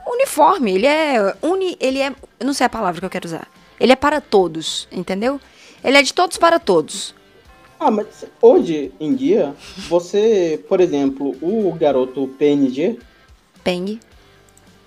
uniforme, 0.06 0.74
ele 0.74 0.86
é 0.86 1.36
uni, 1.42 1.78
ele 1.80 2.02
é, 2.02 2.14
eu 2.38 2.46
não 2.46 2.54
sei 2.54 2.66
a 2.66 2.70
palavra 2.70 3.00
que 3.00 3.06
eu 3.06 3.10
quero 3.10 3.26
usar. 3.26 3.48
Ele 3.80 3.94
é 3.94 3.96
para 3.96 4.20
todos, 4.20 4.90
entendeu? 4.92 5.40
Ele 5.82 5.98
é 5.98 6.02
de 6.02 6.14
todos 6.14 6.38
para 6.38 6.60
todos. 6.60 7.16
Ah, 7.80 7.90
mas 7.90 8.26
hoje 8.42 8.92
em 9.00 9.16
dia, 9.16 9.56
você, 9.88 10.64
por 10.68 10.82
exemplo, 10.82 11.36
o 11.42 11.74
garoto 11.74 12.28
PNG, 12.38 13.00
Peng. 13.64 14.00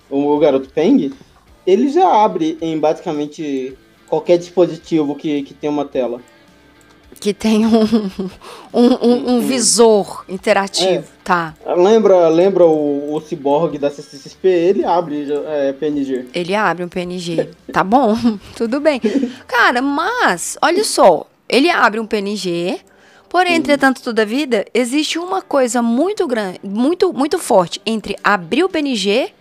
o 0.09 0.37
garoto 0.37 0.69
Peng, 0.69 1.11
ele 1.65 1.89
já 1.89 2.07
abre 2.07 2.57
em 2.61 2.79
basicamente 2.79 3.75
qualquer 4.09 4.37
dispositivo 4.37 5.15
que, 5.15 5.43
que 5.43 5.53
tem 5.53 5.69
uma 5.69 5.85
tela. 5.85 6.19
Que 7.19 7.33
tem 7.33 7.65
um, 7.65 7.83
um, 8.73 8.87
um, 9.01 9.35
um 9.35 9.41
visor 9.41 10.23
interativo, 10.29 11.05
tá? 11.23 11.53
Lembra, 11.77 12.29
lembra 12.29 12.65
o, 12.65 13.13
o 13.13 13.19
Cyborg 13.19 13.77
da 13.77 13.89
CCXP? 13.89 14.47
Ele 14.47 14.85
abre 14.85 15.27
é, 15.47 15.73
PNG. 15.73 16.27
Ele 16.33 16.55
abre 16.55 16.85
um 16.85 16.87
PNG. 16.87 17.49
Tá 17.73 17.83
bom, 17.83 18.15
tudo 18.55 18.79
bem. 18.79 19.01
Cara, 19.47 19.81
mas, 19.81 20.57
olha 20.61 20.83
só, 20.83 21.25
ele 21.47 21.69
abre 21.69 21.99
um 21.99 22.05
PNG, 22.05 22.79
porém, 23.27 23.55
entretanto, 23.55 24.01
toda 24.01 24.21
a 24.21 24.25
vida, 24.25 24.65
existe 24.73 25.19
uma 25.19 25.41
coisa 25.41 25.81
muito 25.81 26.25
grande, 26.25 26.59
muito, 26.63 27.11
muito 27.11 27.37
forte 27.37 27.81
entre 27.85 28.15
abrir 28.23 28.63
o 28.63 28.69
PNG 28.69 29.31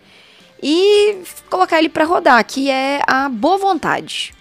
e 0.61 1.19
colocar 1.49 1.79
ele 1.79 1.89
pra 1.89 2.05
rodar, 2.05 2.45
que 2.45 2.71
é 2.71 3.01
a 3.07 3.29
boa 3.29 3.59
vontade. 3.59 4.38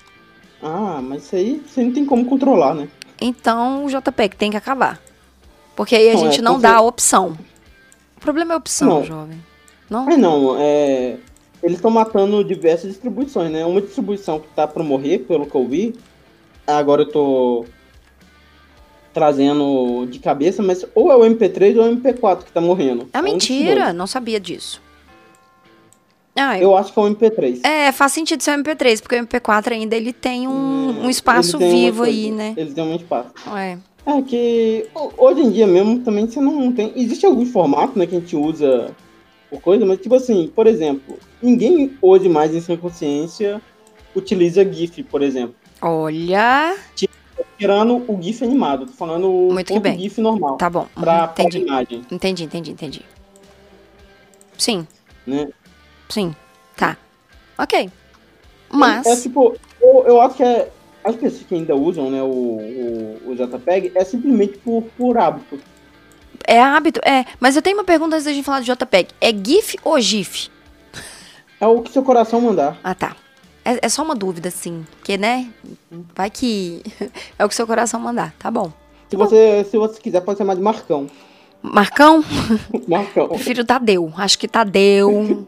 Ah, 0.62 1.00
mas 1.04 1.24
isso 1.26 1.36
aí 1.36 1.62
você 1.66 1.84
não 1.84 1.92
tem 1.92 2.06
como 2.06 2.26
controlar, 2.26 2.74
né? 2.74 2.88
Então, 3.22 3.86
o 3.86 3.90
JPEG 3.90 4.36
tem 4.36 4.52
que 4.52 4.58
acabar. 4.58 5.00
Porque 5.76 5.96
aí 5.96 6.10
a 6.10 6.14
Não, 6.14 6.20
gente 6.22 6.40
é, 6.40 6.42
não 6.42 6.54
porque- 6.54 6.68
dá 6.68 6.76
a 6.78 6.82
opção. 6.82 7.38
O 8.16 8.20
problema 8.20 8.54
é 8.54 8.56
a 8.56 8.58
opção, 8.58 8.88
Não. 8.88 9.04
jovem. 9.06 9.44
Não? 9.90 10.06
Mas 10.06 10.18
não, 10.18 10.56
é. 10.60 11.18
Eles 11.64 11.78
estão 11.78 11.90
matando 11.92 12.44
diversas 12.44 12.90
distribuições, 12.92 13.52
né? 13.52 13.66
Uma 13.66 13.82
distribuição 13.82 14.40
que 14.40 14.48
tá 14.50 14.68
pra 14.68 14.84
morrer, 14.84 15.20
pelo 15.20 15.46
que 15.46 15.56
eu 15.56 15.68
vi. 15.68 15.96
Agora 16.68 17.02
eu 17.04 17.12
tô 17.12 17.66
trazendo 19.14 20.06
de 20.10 20.20
cabeça, 20.20 20.62
mas 20.62 20.86
ou 20.94 21.12
é 21.12 21.16
o 21.16 21.22
MP3 21.26 21.76
ou 21.78 21.84
é 21.86 21.90
o 21.90 21.96
MP4 21.98 22.44
que 22.44 22.52
tá 22.52 22.62
morrendo. 22.62 23.08
É 23.14 23.22
desses 23.22 23.32
mentira, 23.34 23.92
não 23.94 24.06
sabia 24.06 24.40
disso. 24.40 24.82
Eu 26.60 26.76
acho 26.78 26.94
que 26.94 27.00
é 27.00 27.02
o 27.02 27.06
MP3. 27.08 27.60
É, 27.66 27.92
faz 27.92 28.12
sentido 28.12 28.42
ser 28.42 28.52
o 28.52 28.62
MP3, 28.64 29.02
porque 29.02 29.16
o 29.16 29.26
MP4 29.26 29.72
ainda 29.72 29.96
ele 29.96 30.14
tem 30.14 30.48
um, 30.48 31.06
um 31.06 31.10
espaço 31.10 31.58
tem 31.58 31.70
vivo 31.72 31.98
coisa- 32.04 32.12
aí, 32.12 32.32
né? 32.32 32.54
Ele 32.56 32.72
tem 32.74 32.84
um 32.84 32.96
espaço. 32.96 33.30
É. 33.56 33.78
É 34.06 34.22
que 34.22 34.88
ho- 34.96 35.12
hoje 35.18 35.42
em 35.42 35.52
dia 35.52 35.68
mesmo 35.68 36.00
também 36.00 36.28
você 36.30 36.40
não 36.40 36.72
tem. 36.72 36.94
Existe 36.96 37.26
alguns 37.26 37.52
formatos 37.52 37.96
né, 37.96 38.06
que 38.06 38.16
a 38.16 38.20
gente 38.20 38.36
usa 38.36 38.92
por 39.50 39.60
coisa, 39.62 39.86
mas 39.86 40.00
tipo 40.00 40.16
assim, 40.16 40.52
por 40.56 40.66
exemplo, 40.68 41.18
ninguém 41.42 41.98
hoje 42.02 42.30
mais 42.30 42.54
em 42.56 42.62
sua 42.62 42.78
consciência 42.78 43.62
utiliza 44.16 44.64
GIF, 44.72 45.04
por 45.04 45.22
exemplo. 45.22 45.56
Olha. 45.82 46.76
Tirando 47.58 47.96
o 48.08 48.22
GIF 48.22 48.44
animado, 48.44 48.86
tô 48.86 48.94
falando 48.94 49.28
o 49.32 49.52
Muito 49.54 49.80
bem. 49.80 49.98
GIF 50.00 50.22
normal. 50.22 50.58
Tá 50.58 50.70
bom. 50.70 50.88
uhum, 50.96 51.02
Pra, 51.04 51.28
pra 51.28 51.44
entendi. 51.44 51.66
imagem, 51.66 52.02
Entendi, 52.12 52.44
entendi, 52.44 52.72
entendi. 52.72 53.02
Sim, 54.58 54.88
né? 55.26 55.50
Sim. 56.10 56.36
Tá. 56.76 56.98
Ok. 57.58 57.90
Mas. 58.70 59.06
É 59.06 59.16
tipo, 59.16 59.56
eu, 59.82 60.04
eu 60.08 60.22
acho 60.22 60.36
que 60.36 60.44
é, 60.44 60.70
as 61.04 61.16
pessoas 61.16 61.44
que 61.44 61.56
ainda 61.56 61.76
usam 61.76 62.10
né, 62.12 62.22
o, 62.22 62.26
o, 62.26 63.32
o 63.32 63.36
JPEG 63.36 63.92
é 63.96 64.04
simplesmente 64.04 64.58
por, 64.58 64.84
por 64.98 65.18
hábito. 65.18 65.60
É 66.46 66.62
hábito? 66.62 67.00
É. 67.04 67.26
Mas 67.40 67.56
eu 67.56 67.62
tenho 67.62 67.78
uma 67.78 67.84
pergunta 67.84 68.16
antes 68.16 68.26
da 68.26 68.34
gente 68.34 68.46
falar 68.46 68.62
de 68.62 68.72
JPEG. 68.72 69.10
É 69.20 69.32
GIF 69.32 69.78
ou 69.84 70.00
GIF? 70.00 70.50
É 71.60 71.66
o 71.66 71.82
que 71.82 71.92
seu 71.92 72.04
coração 72.04 72.40
mandar. 72.40 72.78
Ah, 72.84 72.94
tá. 72.94 73.16
É, 73.66 73.86
é 73.86 73.90
só 73.90 74.04
uma 74.04 74.16
dúvida, 74.16 74.52
sim. 74.52 74.86
Porque, 74.92 75.18
né? 75.18 75.50
Vai 76.16 76.30
que. 76.30 76.84
é 77.38 77.44
o 77.44 77.50
que 77.50 77.56
seu 77.56 77.66
coração 77.66 78.00
mandar. 78.00 78.34
Tá 78.38 78.52
bom. 78.52 78.72
Se 79.10 79.16
você, 79.16 79.66
se 79.70 79.78
você 79.78 80.00
quiser, 80.00 80.22
pode 80.22 80.38
chamar 80.38 80.56
de 80.56 80.62
Marcão. 80.62 81.10
Marcão? 81.62 82.24
Marcão. 82.88 83.28
Prefiro 83.30 83.66
Tadeu. 83.66 84.12
Acho 84.18 84.38
que 84.40 84.48
Tadeu. 84.48 85.46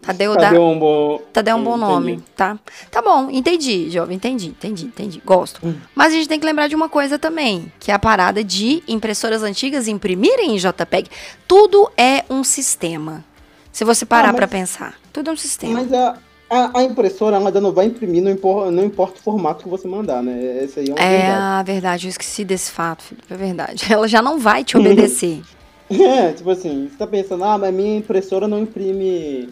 Tadeu 0.00 0.34
dá. 0.34 0.42
Cadê 0.48 0.58
um 0.58 0.78
bom. 0.78 1.18
Tadeu 1.32 1.52
é 1.52 1.54
um 1.56 1.64
bom 1.64 1.70
Entendi. 1.76 1.90
nome, 1.92 2.24
tá? 2.36 2.58
Tá 2.90 3.02
bom, 3.02 3.28
entendi, 3.30 3.90
jovem, 3.90 4.16
entendi, 4.16 4.48
entendi, 4.48 4.86
entendi. 4.86 5.22
Gosto. 5.24 5.60
Hum. 5.66 5.74
Mas 5.94 6.12
a 6.12 6.16
gente 6.16 6.28
tem 6.28 6.38
que 6.38 6.46
lembrar 6.46 6.68
de 6.68 6.74
uma 6.76 6.88
coisa 6.88 7.18
também, 7.18 7.72
que 7.80 7.90
é 7.90 7.94
a 7.94 7.98
parada 7.98 8.44
de 8.44 8.82
impressoras 8.86 9.42
antigas 9.42 9.88
imprimirem 9.88 10.54
em 10.54 10.58
JPEG. 10.58 11.08
Tudo 11.48 11.90
é 11.96 12.24
um 12.30 12.44
sistema. 12.44 13.24
Se 13.72 13.84
você 13.84 14.04
parar 14.04 14.28
Ah, 14.28 14.32
mas- 14.32 14.36
pra 14.36 14.48
pensar, 14.48 14.94
tudo 15.12 15.30
é 15.30 15.32
um 15.32 15.36
sistema. 15.36 15.74
Mas 15.80 15.92
a, 15.92 16.16
a, 16.50 16.78
a 16.80 16.82
impressora 16.82 17.36
ela 17.36 17.46
ainda 17.48 17.60
não 17.60 17.72
vai 17.72 17.86
imprimir, 17.86 18.22
não 18.22 18.30
importa, 18.30 18.70
não 18.70 18.84
importa 18.84 19.20
o 19.20 19.22
formato 19.22 19.62
que 19.64 19.70
você 19.70 19.86
mandar, 19.88 20.22
né? 20.22 20.62
Essa 20.64 20.80
aí 20.80 20.88
é 20.88 20.92
uma 20.92 21.00
É 21.00 21.08
verdade. 21.18 21.40
a 21.40 21.62
verdade, 21.62 22.06
eu 22.06 22.10
esqueci 22.10 22.44
desse 22.44 22.70
fato, 22.72 23.02
Felipe, 23.04 23.32
é 23.32 23.36
verdade. 23.36 23.84
Ela 23.92 24.08
já 24.08 24.20
não 24.20 24.38
vai 24.38 24.64
te 24.64 24.76
obedecer. 24.76 25.40
É, 25.92 26.30
tipo 26.32 26.48
assim, 26.48 26.88
você 26.88 26.96
tá 26.96 27.04
pensando, 27.04 27.42
ah, 27.42 27.58
mas 27.58 27.74
minha 27.74 27.96
impressora 27.96 28.46
não 28.46 28.60
imprime 28.60 29.48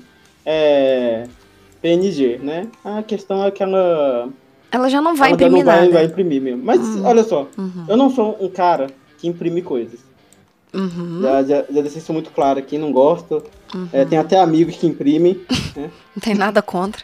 é, 0.46 1.24
PNG, 1.82 2.38
né? 2.40 2.68
A 2.84 3.02
questão 3.02 3.44
é 3.44 3.50
que 3.50 3.60
ela, 3.60 4.28
Ela 4.70 4.88
já 4.88 5.00
não 5.00 5.16
vai 5.16 5.30
ela 5.30 5.34
imprimir 5.34 5.64
não 5.64 5.72
vai, 5.72 5.80
nada. 5.80 5.92
vai 5.92 6.04
imprimir 6.04 6.40
mesmo. 6.40 6.62
Mas 6.64 6.78
olha 7.04 7.24
só, 7.24 7.48
Uhum, 7.58 7.84
eu 7.88 7.96
não 7.96 8.08
sou 8.08 8.36
um 8.40 8.48
cara 8.48 8.86
que 9.18 9.26
imprime 9.26 9.62
coisas. 9.62 9.98
Uhum, 10.74 11.20
Já, 11.22 11.42
já, 11.42 11.56
já 11.70 11.80
deixei 11.82 11.98
isso 12.00 12.12
muito 12.12 12.30
claro 12.30 12.58
aqui, 12.58 12.76
não 12.78 12.92
gosto. 12.92 13.42
uhum. 13.74 13.88
É, 13.92 14.04
tem 14.04 14.18
até 14.18 14.38
amigos 14.38 14.76
que 14.76 14.86
imprimem. 14.86 15.40
né? 15.76 15.90
Não 16.16 16.20
tem 16.22 16.34
nada 16.34 16.60
contra. 16.62 17.02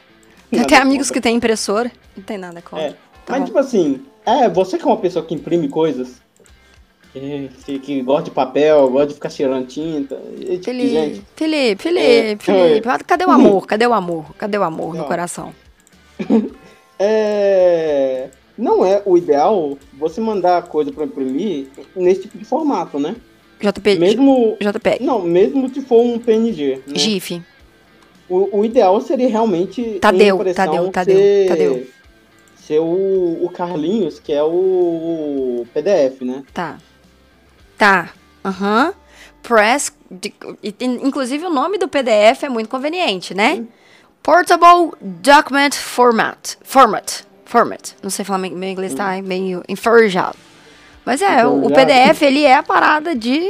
Tem 0.50 0.60
Nada 0.60 0.74
até 0.74 0.82
amigos 0.82 1.08
contra. 1.08 1.14
que 1.14 1.28
têm 1.28 1.36
impressora. 1.36 1.90
Não 2.16 2.22
tem 2.24 2.38
nada 2.38 2.60
contra. 2.62 2.84
É, 2.86 2.90
Tá 3.24 3.32
Mas, 3.32 3.40
bom. 3.40 3.46
tipo 3.46 3.58
assim, 3.58 4.02
é, 4.26 4.48
você 4.50 4.76
que 4.76 4.84
é 4.84 4.86
uma 4.86 4.96
pessoa 4.98 5.24
que 5.24 5.34
imprime 5.34 5.66
coisas, 5.68 6.20
que, 7.64 7.78
que, 7.78 8.02
gosta 8.02 8.24
de 8.24 8.30
papel, 8.32 8.90
gosta 8.90 9.06
de 9.08 9.14
ficar 9.14 9.30
cheirando 9.30 9.66
tinta, 9.66 10.20
e, 10.36 10.44
tipo, 10.58 10.64
Felipe, 10.64 10.88
gente, 10.90 11.22
Felipe, 11.36 11.82
Felipe, 11.82 12.00
É, 12.06 12.36
Felipe. 12.38 12.88
é. 12.88 12.98
Cadê 13.06 13.24
o 13.24 13.30
amor? 13.30 13.64
Cadê 13.68 13.86
o 13.86 13.92
amor? 13.94 14.34
Cadê 14.36 14.58
o 14.58 14.62
amor 14.62 14.92
no 14.94 15.00
Não. 15.00 15.06
coração? 15.08 15.54
é, 16.98 18.28
não 18.58 18.84
é 18.84 19.02
o 19.04 19.16
ideal 19.16 19.76
você 19.94 20.20
mandar 20.20 20.58
a 20.58 20.62
coisa 20.62 20.92
pra 20.92 21.04
imprimir 21.04 21.68
nesse 21.96 22.22
tipo 22.22 22.38
de 22.38 22.44
formato, 22.44 22.98
né? 22.98 23.16
JP, 23.72 23.98
Mesmo, 23.98 24.56
JPEG. 24.60 25.02
não, 25.04 25.22
mesmo 25.22 25.72
se 25.72 25.80
for 25.80 26.02
um 26.04 26.18
PNG, 26.18 26.82
né? 26.86 26.94
GIF. 26.94 27.40
O, 28.28 28.58
o 28.60 28.64
ideal 28.64 29.00
seria 29.00 29.28
realmente 29.28 29.98
Tadeu, 30.00 30.38
Tadeu, 30.54 30.90
Tadeu, 30.90 31.16
ser, 31.16 31.46
Tadeu. 31.48 31.86
ser 32.56 32.78
o, 32.78 33.38
o 33.44 33.50
Carlinhos, 33.52 34.18
que 34.18 34.32
é 34.32 34.42
o 34.42 35.66
PDF, 35.72 36.22
né? 36.22 36.42
Tá. 36.52 36.78
Tá. 37.76 38.10
Aham. 38.44 38.94
Press. 39.42 39.92
e 40.62 40.72
tem- 40.72 41.06
Inclusive 41.06 41.44
o 41.44 41.50
nome 41.50 41.76
do 41.78 41.86
PDF 41.88 42.44
é 42.44 42.48
muito 42.48 42.68
conveniente, 42.68 43.34
né? 43.34 43.64
Portable 44.22 44.92
Document 45.00 45.74
Format. 45.74 46.56
Format. 46.62 47.22
Format. 47.44 47.90
Não 48.02 48.08
sei 48.08 48.24
falar, 48.24 48.38
meu 48.38 48.50
meu 48.52 48.68
inglês 48.70 48.94
tá 48.94 49.20
meio 49.22 49.62
enferrujado. 49.68 50.36
Mas 51.04 51.20
é, 51.20 51.46
o 51.46 51.66
o. 51.66 51.70
PDF, 51.70 52.22
ele 52.22 52.44
é 52.44 52.54
a 52.56 52.62
parada 52.62 53.14
de 53.14 53.42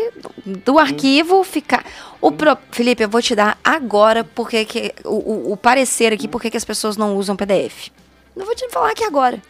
do 0.44 0.78
arquivo 0.78 1.44
ficar. 1.44 1.84
O 2.20 2.32
pro- 2.32 2.56
Felipe, 2.72 3.04
eu 3.04 3.08
vou 3.08 3.22
te 3.22 3.34
dar 3.34 3.58
agora 3.62 4.24
porque 4.24 4.64
que, 4.64 4.92
o, 5.04 5.52
o, 5.52 5.56
parecer 5.56 6.12
aqui 6.12 6.26
porque 6.26 6.50
que 6.50 6.56
as 6.56 6.64
pessoas 6.64 6.96
não 6.96 7.16
usam 7.16 7.36
PDF. 7.36 7.88
Não 8.34 8.44
vou 8.44 8.54
te 8.54 8.68
falar 8.70 8.90
aqui 8.90 9.04
agora. 9.04 9.40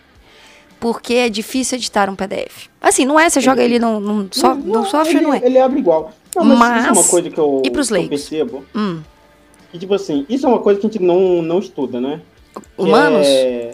Porque 0.78 1.14
é 1.14 1.28
difícil 1.30 1.78
editar 1.78 2.10
um 2.10 2.14
PDF. 2.16 2.66
Assim, 2.80 3.06
não 3.06 3.18
é, 3.18 3.30
você 3.30 3.40
joga 3.40 3.62
ele 3.62 3.78
no, 3.78 3.98
no, 4.00 4.28
so- 4.30 4.54
no 4.54 4.84
software, 4.84 5.16
ele, 5.16 5.20
não 5.22 5.32
é. 5.34 5.40
Ele 5.42 5.58
abre 5.58 5.78
igual. 5.78 6.12
Não, 6.36 6.44
mas, 6.44 6.58
Mas- 6.58 6.78
isso 6.80 6.88
é 6.88 6.92
uma 6.92 7.04
coisa 7.08 7.30
que 7.30 7.38
eu, 7.40 7.62
e 7.64 7.70
pros 7.70 7.88
que 7.88 7.94
eu 7.96 8.08
percebo. 8.08 8.64
Hum. 8.74 9.00
Que, 9.72 9.78
tipo 9.78 9.94
assim, 9.94 10.26
isso 10.28 10.44
é 10.44 10.48
uma 10.48 10.58
coisa 10.58 10.78
que 10.78 10.86
a 10.86 10.90
gente 10.90 11.02
não, 11.02 11.40
não 11.40 11.58
estuda, 11.58 12.00
né? 12.00 12.20
Humanos? 12.76 13.26
É, 13.26 13.70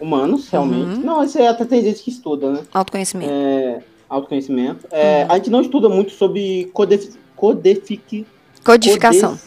humanos, 0.00 0.48
realmente. 0.48 0.96
Uhum. 0.98 1.04
Não, 1.04 1.22
isso 1.22 1.38
aí 1.38 1.46
até 1.46 1.64
tem 1.64 1.82
gente 1.82 2.02
que 2.02 2.10
estuda, 2.10 2.50
né? 2.50 2.62
Autoconhecimento. 2.72 3.30
É, 3.32 3.82
autoconhecimento. 4.08 4.86
É, 4.90 5.24
Uhum. 5.24 5.32
A 5.32 5.36
gente 5.36 5.50
não 5.50 5.60
estuda 5.60 5.88
muito 5.88 6.12
sobre 6.12 6.70
codef... 6.72 7.10
codefic... 7.36 8.26
Codificação. 8.64 9.38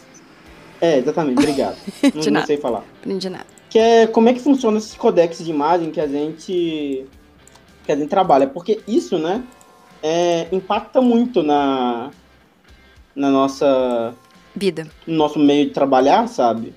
É, 0.80 0.98
exatamente, 0.98 1.38
obrigado. 1.38 1.76
De 2.20 2.30
não, 2.30 2.40
não 2.40 2.46
sei 2.46 2.56
falar. 2.56 2.84
Aprendi 3.00 3.28
nada. 3.28 3.46
Que 3.70 3.78
é 3.78 4.06
como 4.06 4.28
é 4.28 4.32
que 4.32 4.40
funciona 4.40 4.78
esses 4.78 4.94
codecs 4.94 5.44
de 5.44 5.50
imagem 5.50 5.90
que 5.90 6.00
a 6.00 6.06
gente 6.06 7.06
que 7.84 7.92
a 7.92 7.96
gente 7.96 8.08
trabalha, 8.08 8.46
porque 8.46 8.80
isso, 8.88 9.18
né, 9.18 9.42
é, 10.02 10.46
impacta 10.52 11.00
muito 11.00 11.42
na 11.42 12.10
na 13.14 13.30
nossa 13.30 14.14
Vida. 14.54 14.88
no 15.06 15.16
nosso 15.16 15.38
meio 15.38 15.66
de 15.66 15.72
trabalhar, 15.72 16.26
sabe? 16.28 16.74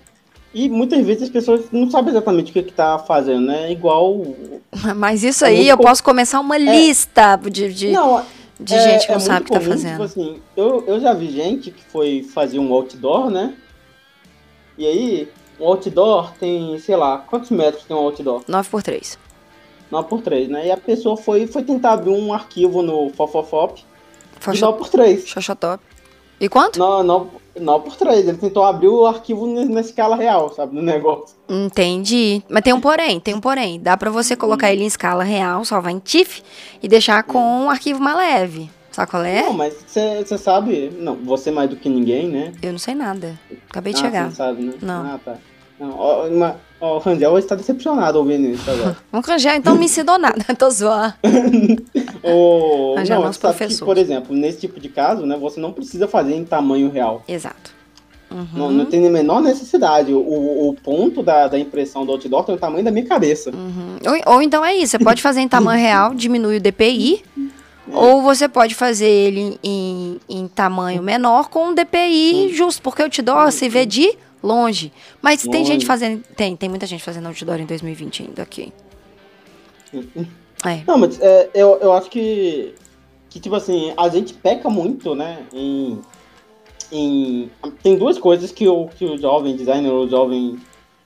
E 0.60 0.68
muitas 0.70 1.06
vezes 1.06 1.24
as 1.24 1.30
pessoas 1.30 1.66
não 1.72 1.88
sabem 1.92 2.10
exatamente 2.10 2.50
o 2.50 2.54
que 2.54 2.64
que 2.64 2.74
tá 2.74 2.98
fazendo, 2.98 3.42
né? 3.46 3.72
Igual 3.72 4.26
Mas 4.96 5.24
isso 5.24 5.46
É 5.46 5.50
aí 5.50 5.56
muito 5.58 5.70
eu 5.70 5.78
posso 5.78 6.04
começar 6.04 6.40
uma 6.40 6.58
lista 6.58 7.36
de, 7.36 7.72
de, 7.72 7.92
não, 7.92 8.24
de 8.60 8.74
é- 8.74 8.80
gente 8.82 9.06
que 9.06 9.12
é 9.12 9.14
não 9.16 9.20
sabe 9.20 9.42
o 9.42 9.46
que 9.46 9.52
tá 9.52 9.60
comum, 9.60 9.70
fazendo. 9.72 9.92
Tipo 9.92 10.04
assim, 10.04 10.40
eu, 10.56 10.84
eu 10.88 11.00
já 11.00 11.14
vi 11.14 11.30
gente 11.30 11.70
que 11.70 11.84
foi 11.84 12.24
fazer 12.24 12.58
um 12.58 12.74
outdoor, 12.74 13.30
né? 13.30 13.54
E 14.80 14.88
aí, 14.88 15.30
um 15.60 15.68
outdoor 15.68 16.32
tem, 16.40 16.80
sei 16.80 16.96
lá, 16.96 17.20
quantos 17.20 17.52
metros 17.52 17.84
tem 17.84 17.96
um 17.96 18.00
outdoor? 18.00 18.42
9 18.48 18.68
por 18.70 18.82
3 18.82 19.20
9 19.92 20.10
por 20.10 20.22
3 20.24 20.50
né? 20.50 20.66
E 20.68 20.72
a 20.72 20.78
pessoa 20.78 21.16
foi, 21.16 21.46
foi 21.46 21.62
tentar 21.62 21.92
abrir 21.94 22.10
um 22.10 22.34
arquivo 22.34 22.82
no 22.82 23.12
Fofofop 23.12 23.76
de 23.76 23.86
Foxa- 24.40 24.66
9 24.66 24.78
por 24.80 24.90
3 24.90 25.28
Xoxotop. 25.28 25.84
E 26.40 26.48
quanto? 26.48 26.78
9, 26.80 27.30
9 27.60 27.84
por 27.86 27.96
3 27.96 28.28
Ele 28.28 28.38
tentou 28.38 28.64
abrir 28.64 28.88
o 28.88 29.06
arquivo 29.06 29.48
na 29.48 29.82
escala 29.82 30.16
real, 30.16 30.54
sabe? 30.54 30.76
No 30.76 30.82
negócio. 30.82 31.36
Entendi. 31.50 32.44
Mas 32.50 32.64
tem 32.64 32.74
um 32.74 32.82
porém, 32.82 33.20
tem 33.20 33.34
um 33.34 33.42
porém. 33.42 33.80
Dá 33.80 33.98
pra 33.98 34.10
você 34.10 34.36
colocar 34.36 34.72
ele 34.72 34.84
em 34.84 34.88
escala 34.88 35.24
real, 35.24 35.66
salvar 35.66 35.92
em 35.92 36.00
TIFF 36.00 36.44
e 36.82 36.88
deixar 36.88 37.24
com 37.24 37.40
um 37.40 37.70
arquivo 37.70 38.00
mais 38.00 38.18
leve. 38.18 38.70
Sabe 38.92 39.12
qual 39.12 39.24
é? 39.24 39.44
Não, 39.44 39.54
mas 39.54 39.76
você 39.86 40.38
sabe. 40.38 40.92
Não, 40.98 41.16
você 41.16 41.52
mais 41.52 41.70
do 41.70 41.76
que 41.76 41.88
ninguém, 41.88 42.28
né? 42.28 42.52
Eu 42.64 42.72
não 42.72 42.80
sei 42.80 42.96
nada. 42.96 43.40
Acabei 43.70 43.94
de 43.94 44.00
ah, 44.00 44.04
chegar. 44.04 44.30
Você 44.30 44.36
sabe, 44.38 44.64
né? 44.64 44.74
Não. 44.82 45.06
Ah, 45.06 45.20
tá. 45.24 45.36
Não, 45.80 45.96
ó, 45.96 46.28
uma- 46.28 46.60
ó, 46.80 46.96
o 46.96 47.00
Rangel 47.00 47.38
está 47.38 47.56
decepcionado 47.56 48.20
ouvindo 48.20 48.48
isso 48.50 48.70
agora. 48.70 48.98
Vamos 49.12 49.26
canjar, 49.26 49.58
então 49.58 49.74
não 49.74 49.80
me 49.80 49.86
ensinou 49.86 50.18
nada. 50.18 50.44
Tô 50.58 50.70
zoando. 50.70 51.14
o, 52.24 52.96
Rangel 52.96 53.16
é 53.16 53.20
não, 53.20 53.26
nosso 53.28 53.40
sabe 53.40 53.54
que, 53.54 53.60
professor. 53.60 53.86
por 53.86 53.98
exemplo, 53.98 54.36
nesse 54.36 54.60
tipo 54.62 54.80
de 54.80 54.90
caso, 54.90 55.26
né? 55.26 55.38
Você 55.38 55.60
não 55.60 55.72
precisa 55.72 56.08
fazer 56.08 56.36
em 56.36 56.46
tamanho 56.46 56.90
real. 56.90 57.24
Exato. 57.28 57.78
Uhum. 58.30 58.48
Não, 58.54 58.72
não 58.72 58.86
tem 58.86 59.06
a 59.08 59.10
menor 59.10 59.42
necessidade. 59.42 60.12
O, 60.12 60.70
o 60.70 60.76
ponto 60.84 61.24
da, 61.24 61.48
da 61.48 61.58
impressão 61.58 62.06
do 62.06 62.12
outdoor 62.12 62.44
tem 62.44 62.56
o 62.56 62.58
tamanho 62.58 62.84
da 62.84 62.92
minha 62.92 63.06
cabeça. 63.06 63.52
Uhum. 63.52 63.98
Ou, 64.06 64.34
ou 64.34 64.42
então 64.42 64.64
é 64.64 64.76
isso, 64.76 64.92
você 64.92 65.00
pode 65.00 65.22
fazer 65.22 65.42
em 65.42 65.48
tamanho 65.48 65.80
real, 65.80 66.14
diminui 66.14 66.58
o 66.58 66.62
DPI, 66.62 67.24
ou 67.92 68.22
você 68.22 68.50
pode 68.50 68.76
fazer 68.76 69.08
ele 69.08 69.58
em, 69.64 70.20
em 70.28 70.48
tamanho 70.48 71.02
menor 71.02 71.50
com 71.50 71.70
um 71.70 71.74
DPI 71.74 72.54
justo, 72.54 72.82
porque 72.82 73.02
o 73.02 73.06
outdoor 73.06 73.52
se 73.52 73.70
vê 73.70 73.86
de 73.86 74.14
longe. 74.48 74.92
Mas 75.22 75.42
tem 75.44 75.52
Longe. 75.62 75.66
gente 75.74 75.86
fazendo, 75.86 76.24
tem, 76.36 76.56
tem 76.56 76.70
muita 76.70 76.86
gente 76.88 77.04
fazendo 77.04 77.28
outdoor 77.28 77.60
em 77.60 77.66
2020 77.66 78.24
ainda 78.24 78.42
aqui. 78.44 78.72
É. 80.66 80.82
Não, 80.88 80.98
mas 80.98 81.20
é, 81.22 81.50
eu, 81.54 81.78
eu 81.82 81.94
acho 81.94 82.10
que, 82.10 82.74
que, 83.30 83.40
tipo 83.40 83.56
assim, 83.56 83.94
a 83.96 84.10
gente 84.10 84.34
peca 84.34 84.70
muito, 84.70 85.14
né, 85.16 85.40
em... 85.54 86.00
em 86.92 87.50
tem 87.84 87.98
duas 87.98 88.18
coisas 88.18 88.52
que 88.52 88.68
o, 88.68 88.88
que 88.88 89.06
o 89.06 89.18
jovem 89.18 89.56
designer, 89.56 89.92
o 89.92 90.08
jovem, 90.10 90.58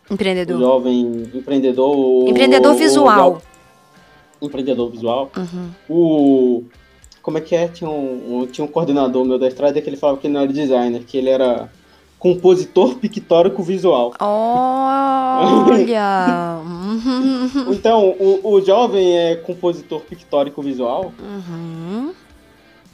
o 0.10 0.14
Empreendedor. 0.14 0.60
jovem 0.60 1.30
empreendedor... 1.34 1.96
o- 1.98 2.28
Empreendedor 2.30 2.74
o- 2.74 2.78
visual. 2.78 3.42
o 4.40 4.46
empreendedor 4.46 4.90
visual. 4.90 5.32
Uhum. 5.36 5.70
O... 5.90 6.64
Como 7.22 7.38
é 7.38 7.42
que 7.42 7.56
é? 7.56 7.68
Tinha 7.68 7.90
um, 7.90 8.40
um- 8.42 8.48
tinha 8.48 8.66
um 8.66 8.68
coordenador 8.68 9.24
meu 9.26 9.38
da 9.38 9.48
estrada 9.48 9.80
que 9.80 9.88
ele 9.88 9.98
falava 9.98 10.18
que 10.18 10.26
ele 10.28 10.34
não 10.34 10.42
era 10.42 10.52
designer, 10.52 11.04
que 11.04 11.18
ele 11.18 11.30
era 11.30 11.72
compositor 12.22 12.96
pictórico 13.00 13.64
visual. 13.64 14.14
Olha! 14.22 15.80
Uhum. 16.64 17.50
Então, 17.74 18.10
o, 18.20 18.40
o 18.54 18.62
jovem 18.62 19.18
é 19.18 19.36
compositor 19.38 20.02
pictórico 20.02 20.62
visual, 20.62 21.12
Uhum. 21.20 22.14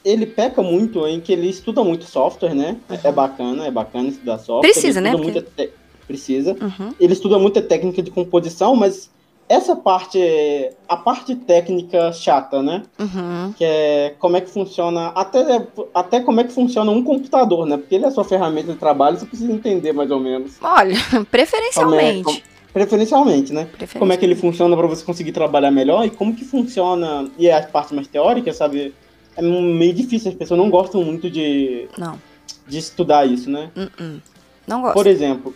ele 0.06 0.26
peca 0.26 0.62
muito 0.64 1.06
em 1.06 1.20
que 1.20 1.34
ele 1.34 1.50
estuda 1.50 1.84
muito 1.84 2.06
software, 2.06 2.56
né? 2.56 2.78
É 3.04 3.12
bacana, 3.12 3.66
é 3.68 3.72
bacana 3.72 4.08
estudar 4.08 4.38
software. 4.38 4.72
Precisa, 4.72 5.02
né? 5.02 5.14
muita 5.16 5.42
te- 5.42 5.72
Precisa. 6.08 6.56
Uhum. 6.62 6.94
Ele 6.98 7.12
estuda 7.12 7.38
muita 7.38 7.62
técnica 7.62 8.02
de 8.02 8.10
composição, 8.12 8.78
mas 8.78 9.10
essa 9.50 9.76
parte, 9.76 10.22
é 10.22 10.74
a 10.88 10.98
parte 10.98 11.34
técnica 11.36 12.12
chata, 12.12 12.62
né? 12.62 12.84
Uhum. 13.00 13.54
Que 13.58 13.64
é 13.64 14.16
como 14.20 14.36
é 14.36 14.42
que 14.42 14.50
funciona, 14.50 15.08
até, 15.10 15.66
até 15.94 16.20
como 16.20 16.42
é 16.42 16.44
que 16.44 16.52
funciona 16.52 16.92
um 16.92 17.04
computador, 17.04 17.66
né? 17.66 17.78
Porque 17.78 17.96
ele 17.96 18.06
é 18.06 18.08
a 18.10 18.12
sua 18.12 18.26
ferramenta 18.26 18.74
de 18.74 18.78
trabalho, 18.80 19.18
você 19.18 19.26
precisa 19.26 19.52
entender 19.52 19.94
mais 19.94 20.12
ou 20.12 20.20
menos. 20.20 20.58
Olha, 20.62 20.96
preferencialmente. 21.32 22.44
Preferencialmente, 22.74 23.54
né? 23.54 23.64
Preferencialmente. 23.66 24.00
Como 24.00 24.14
é 24.14 24.18
que 24.18 24.26
ele 24.26 24.36
funciona 24.36 24.76
para 24.76 24.88
você 24.88 25.04
conseguir 25.04 25.32
trabalhar 25.32 25.72
melhor 25.72 26.06
e 26.06 26.10
como 26.10 26.36
que 26.36 26.44
funciona. 26.44 27.30
E 27.38 27.50
a 27.50 27.64
parte 27.64 27.96
mais 27.96 28.08
teórica, 28.08 28.54
sabe? 28.54 28.94
É 29.36 29.42
meio 29.42 29.94
difícil, 29.94 30.32
as 30.32 30.38
pessoas 30.38 30.60
não 30.60 30.70
gostam 30.70 31.04
muito 31.04 31.30
de, 31.30 31.88
Não. 31.98 32.20
de 32.68 32.78
estudar 32.78 33.26
isso, 33.26 33.50
né? 33.50 33.72
Uh-uh. 33.76 34.22
Não 34.68 34.82
gosto. 34.82 34.94
Por 34.94 35.08
exemplo, 35.08 35.56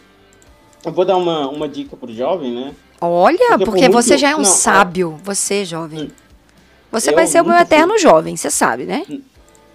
eu 0.85 0.91
vou 0.91 1.03
dar 1.03 1.17
uma, 1.17 1.49
uma 1.49 1.67
dica 1.67 1.97
pro 1.97 2.13
jovem, 2.13 2.51
né? 2.53 2.73
Olha, 3.01 3.37
Porque 3.57 3.65
porque, 3.65 3.81
muito- 3.89 3.93
você 3.93 4.17
já 4.17 4.29
é 4.29 4.35
um 4.35 4.39
não, 4.39 4.45
sábio. 4.45 5.19
Você, 5.23 5.65
jovem. 5.65 6.11
Você 6.91 7.09
Eu 7.09 7.15
vai 7.15 7.25
ser 7.25 7.41
o 7.41 7.43
meu 7.45 7.53
nunca 7.53 7.65
fui. 7.65 7.75
eterno 7.75 7.97
jovem, 7.97 8.35
você 8.37 8.51
sabe, 8.51 8.83
né? 8.83 9.03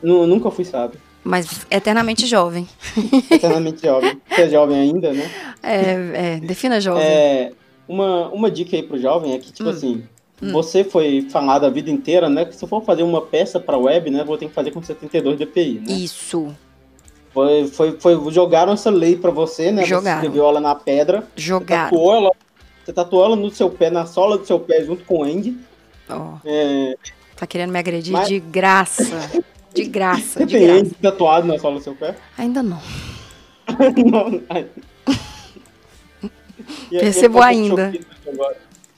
Nu- 0.03 0.27
nunca 0.27 0.51
fui 0.51 0.65
sábio. 0.65 1.01
Mas 1.25 1.67
eternamente 1.71 2.25
jovem. 2.27 2.69
Eternamente 3.31 3.83
jovem. 3.85 4.21
Você 4.31 4.43
é 4.43 4.49
jovem 4.49 4.77
ainda, 4.79 5.13
né? 5.13 5.29
É, 5.61 6.37
é, 6.37 6.41
defina 6.41 6.81
jovem. 6.81 7.03
É, 7.03 7.53
uma, 7.89 8.29
uma 8.29 8.49
dica 8.49 8.77
aí 8.77 8.83
pro 8.83 8.97
jovem 9.01 9.35
é 9.35 9.39
que, 9.39 9.51
tipo 9.53 9.69
Hum. 9.69 9.73
assim, 9.73 10.05
você 10.53 10.85
foi 10.85 11.27
falado 11.29 11.65
a 11.67 11.71
vida 11.71 11.91
inteira, 11.91 12.29
né? 12.29 12.45
Que 12.45 12.55
se 12.55 12.63
eu 12.63 12.69
for 12.69 12.85
fazer 12.85 13.03
uma 13.03 13.21
peça 13.23 13.59
pra 13.59 13.77
web, 13.77 14.09
né? 14.09 14.23
Vou 14.23 14.39
ter 14.39 14.47
que 14.47 14.55
fazer 14.55 14.71
com 14.71 14.81
72 14.81 15.37
dpi, 15.37 15.81
né? 15.85 15.93
Isso. 15.95 16.55
Foi, 17.35 17.67
foi, 17.67 17.97
foi, 17.99 18.31
jogaram 18.33 18.73
essa 18.75 18.89
lei 18.91 19.17
pra 19.17 19.31
você, 19.33 19.73
né? 19.73 19.85
Jogaram. 19.85 20.21
Você 20.21 20.27
escreveu 20.27 20.49
ela 20.49 20.61
na 20.61 20.75
pedra. 20.77 21.21
Você 21.35 21.43
Jogar. 21.43 21.91
tatuou 21.91 22.15
ela, 22.15 22.31
você 22.87 22.93
tatuou 22.93 23.25
ela 23.25 23.35
no 23.37 23.51
seu 23.51 23.69
pé, 23.69 23.91
na 23.91 24.07
sola 24.07 24.39
do 24.39 24.47
seu 24.47 24.61
pé, 24.61 24.85
junto 24.85 25.05
com 25.05 25.19
o 25.19 25.25
Andy. 25.25 25.59
Ó, 26.09 26.37
É, 26.45 26.95
tá 27.37 27.45
querendo 27.47 27.73
me 27.73 27.79
agredir 27.81 28.13
Mas- 28.13 28.29
de 28.29 28.39
graça. 28.39 29.05
De 29.75 29.85
graça, 29.85 30.39
você 30.39 30.47
de 30.47 30.57
tem 30.57 30.67
graça. 30.67 30.81
Andy 30.81 30.95
tatuado 31.03 31.47
na 31.49 31.59
sola 31.59 31.79
do 31.79 31.83
seu 31.83 31.95
pé? 31.97 32.15
Ainda 32.39 32.63
não. 32.63 32.81
Não, 34.09 34.41
e 36.91 36.99
Percebo 37.01 37.43
ainda. 37.43 37.93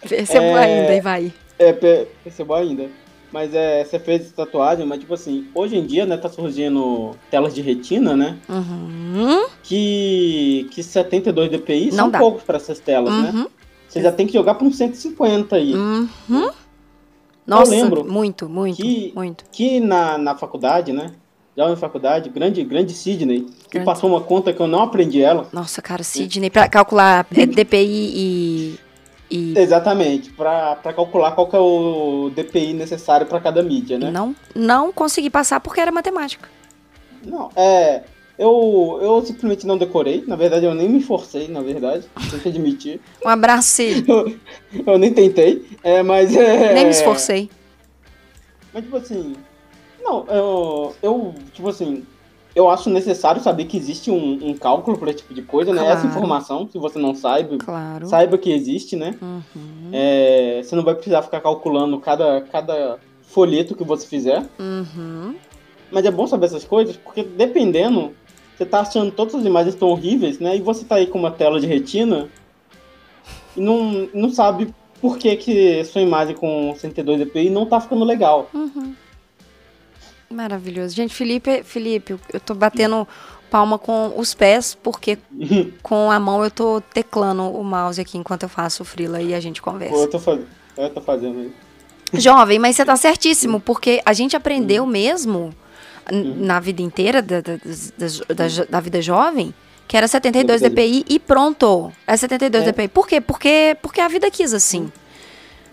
Percebo 0.06 0.44
É. 0.44 0.64
ainda 0.64 0.94
e 0.94 1.00
vai. 1.00 1.32
É, 1.58 1.72
pe- 1.72 2.06
percebo 2.22 2.52
ainda. 2.54 2.88
Mas 3.32 3.52
é, 3.54 3.84
você 3.84 3.98
fez 3.98 4.30
tatuagem, 4.32 4.86
mas 4.86 5.00
tipo 5.00 5.12
assim, 5.12 5.48
hoje 5.54 5.76
em 5.76 5.84
dia, 5.84 6.06
né, 6.06 6.16
tá 6.16 6.28
surgindo 6.30 7.14
telas 7.30 7.54
de 7.54 7.60
retina, 7.60 8.16
né? 8.16 8.38
Uhum. 8.48 9.46
Que, 9.62 10.66
que 10.70 10.82
72 10.82 11.50
dpi 11.50 11.86
Não 11.90 11.96
são 11.96 12.10
dá. 12.10 12.18
poucos 12.18 12.42
pra 12.42 12.56
essas 12.56 12.78
telas, 12.78 13.12
né? 13.12 13.46
Você 13.88 14.02
já 14.02 14.12
tem 14.12 14.26
que 14.26 14.32
jogar 14.32 14.54
pra 14.54 14.66
uns 14.66 14.76
150 14.76 15.56
aí. 15.56 15.74
Uhum. 15.74 16.50
Nossa, 17.46 17.70
lembro 17.70 18.04
muito, 18.04 18.48
muito, 18.48 18.76
que- 18.76 19.12
muito. 19.14 19.44
Que 19.50 19.80
na, 19.80 20.18
na 20.18 20.36
faculdade, 20.36 20.92
né? 20.92 21.12
Já 21.56 21.68
em 21.70 21.76
faculdade, 21.76 22.28
grande, 22.28 22.62
grande 22.62 22.92
Sidney, 22.92 23.40
que 23.40 23.70
Grande. 23.70 23.86
passou 23.86 24.08
uma 24.10 24.20
conta 24.20 24.52
que 24.52 24.60
eu 24.60 24.66
não 24.68 24.82
aprendi 24.82 25.22
ela. 25.22 25.48
Nossa, 25.52 25.82
cara, 25.82 26.02
Sidney, 26.04 26.50
pra 26.50 26.68
calcular 26.68 27.26
é, 27.34 27.46
DPI 27.46 28.12
e. 28.14 28.78
e 29.30 29.58
Exatamente, 29.58 30.30
pra, 30.30 30.76
pra 30.76 30.92
calcular 30.92 31.32
qual 31.32 31.48
que 31.48 31.56
é 31.56 31.58
o 31.58 32.30
DPI 32.34 32.74
necessário 32.74 33.26
pra 33.26 33.40
cada 33.40 33.60
mídia, 33.62 33.98
né? 33.98 34.10
não, 34.10 34.36
não 34.54 34.92
consegui 34.92 35.30
passar 35.30 35.58
porque 35.58 35.80
era 35.80 35.90
matemática. 35.90 36.48
Não, 37.24 37.50
é. 37.56 38.04
Eu, 38.38 38.98
eu 39.02 39.24
simplesmente 39.26 39.66
não 39.66 39.76
decorei. 39.76 40.22
Na 40.26 40.36
verdade, 40.36 40.64
eu 40.64 40.74
nem 40.74 40.88
me 40.88 41.02
forcei, 41.02 41.48
na 41.48 41.60
verdade. 41.60 42.06
Tem 42.30 42.38
que 42.38 42.48
admitir. 42.48 43.00
Um 43.24 43.28
abraço, 43.28 43.68
Sid. 43.68 44.06
Eu 44.86 44.96
nem 44.96 45.12
tentei. 45.12 45.66
É, 45.82 46.02
mas 46.04 46.34
é. 46.36 46.72
Nem 46.72 46.84
me 46.84 46.90
esforcei. 46.90 47.50
Mas, 48.72 48.84
tipo 48.84 48.96
assim. 48.96 49.34
Não, 50.00 50.24
eu. 50.28 50.94
Eu, 51.02 51.34
tipo 51.52 51.68
assim. 51.68 52.04
Eu 52.54 52.68
acho 52.68 52.90
necessário 52.90 53.40
saber 53.40 53.66
que 53.66 53.76
existe 53.76 54.10
um, 54.10 54.48
um 54.48 54.54
cálculo 54.56 54.98
para 54.98 55.10
esse 55.10 55.18
tipo 55.18 55.32
de 55.34 55.42
coisa, 55.42 55.72
né? 55.72 55.80
Claro. 55.80 55.98
Essa 55.98 56.06
informação, 56.08 56.68
se 56.70 56.76
você 56.78 56.98
não 56.98 57.14
saiba, 57.14 57.56
Claro. 57.58 58.06
saiba 58.08 58.36
que 58.38 58.50
existe, 58.50 58.96
né? 58.96 59.14
Uhum. 59.22 59.90
É, 59.92 60.60
você 60.62 60.74
não 60.74 60.82
vai 60.82 60.94
precisar 60.94 61.22
ficar 61.22 61.40
calculando 61.40 61.98
cada, 62.00 62.40
cada 62.50 62.98
folheto 63.22 63.76
que 63.76 63.84
você 63.84 64.06
fizer. 64.08 64.44
Uhum. 64.58 65.36
Mas 65.90 66.04
é 66.04 66.10
bom 66.10 66.26
saber 66.26 66.46
essas 66.46 66.64
coisas, 66.64 66.96
porque 66.96 67.22
dependendo, 67.22 68.12
você 68.58 68.66
tá 68.66 68.80
achando 68.80 69.12
todas 69.12 69.36
as 69.36 69.44
imagens 69.44 69.76
tão 69.76 69.88
horríveis, 69.88 70.40
né? 70.40 70.56
E 70.56 70.60
você 70.60 70.84
tá 70.84 70.96
aí 70.96 71.06
com 71.06 71.16
uma 71.16 71.30
tela 71.30 71.60
de 71.60 71.66
retina 71.66 72.28
e 73.56 73.60
não, 73.60 74.08
não 74.12 74.30
sabe 74.30 74.74
por 75.00 75.16
que, 75.16 75.36
que 75.36 75.84
sua 75.84 76.02
imagem 76.02 76.34
com 76.34 76.74
102 76.76 77.20
dpi 77.20 77.50
não 77.50 77.66
tá 77.66 77.80
ficando 77.80 78.04
legal. 78.04 78.50
Uhum. 78.52 78.96
Maravilhoso. 80.28 80.92
Gente, 80.92 81.14
Felipe, 81.14 81.62
Felipe, 81.62 82.18
eu 82.32 82.40
tô 82.40 82.52
batendo 82.52 83.06
palma 83.48 83.78
com 83.78 84.12
os 84.16 84.34
pés, 84.34 84.76
porque 84.82 85.16
com 85.80 86.10
a 86.10 86.18
mão 86.18 86.42
eu 86.42 86.50
tô 86.50 86.80
teclando 86.80 87.44
o 87.44 87.62
mouse 87.62 88.00
aqui 88.00 88.18
enquanto 88.18 88.42
eu 88.42 88.48
faço 88.48 88.82
o 88.82 88.86
frila 88.86 89.22
e 89.22 89.34
a 89.34 89.40
gente 89.40 89.62
conversa. 89.62 89.94
Eu 89.94 90.10
tô, 90.10 90.18
faz... 90.18 90.40
eu 90.76 90.90
tô 90.90 91.00
fazendo 91.00 91.42
isso. 91.42 91.68
Jovem, 92.12 92.58
mas 92.58 92.74
você 92.74 92.84
tá 92.84 92.96
certíssimo, 92.96 93.60
porque 93.60 94.02
a 94.04 94.12
gente 94.12 94.34
aprendeu 94.34 94.84
mesmo 94.84 95.54
na 96.12 96.60
vida 96.60 96.82
inteira 96.82 97.20
da, 97.22 97.40
da, 97.40 97.54
da, 97.56 98.64
da 98.68 98.80
vida 98.80 99.00
jovem 99.02 99.54
que 99.88 99.96
era 99.96 100.06
72 100.06 100.60
dpi 100.60 101.02
e 101.08 101.18
pronto. 101.18 101.90
É 102.06 102.14
72 102.14 102.66
é. 102.66 102.72
dpi. 102.72 102.88
Por 102.88 103.08
quê? 103.08 103.22
Porque, 103.22 103.74
porque 103.80 104.02
a 104.02 104.06
vida 104.06 104.30
quis 104.30 104.52
assim. 104.52 104.92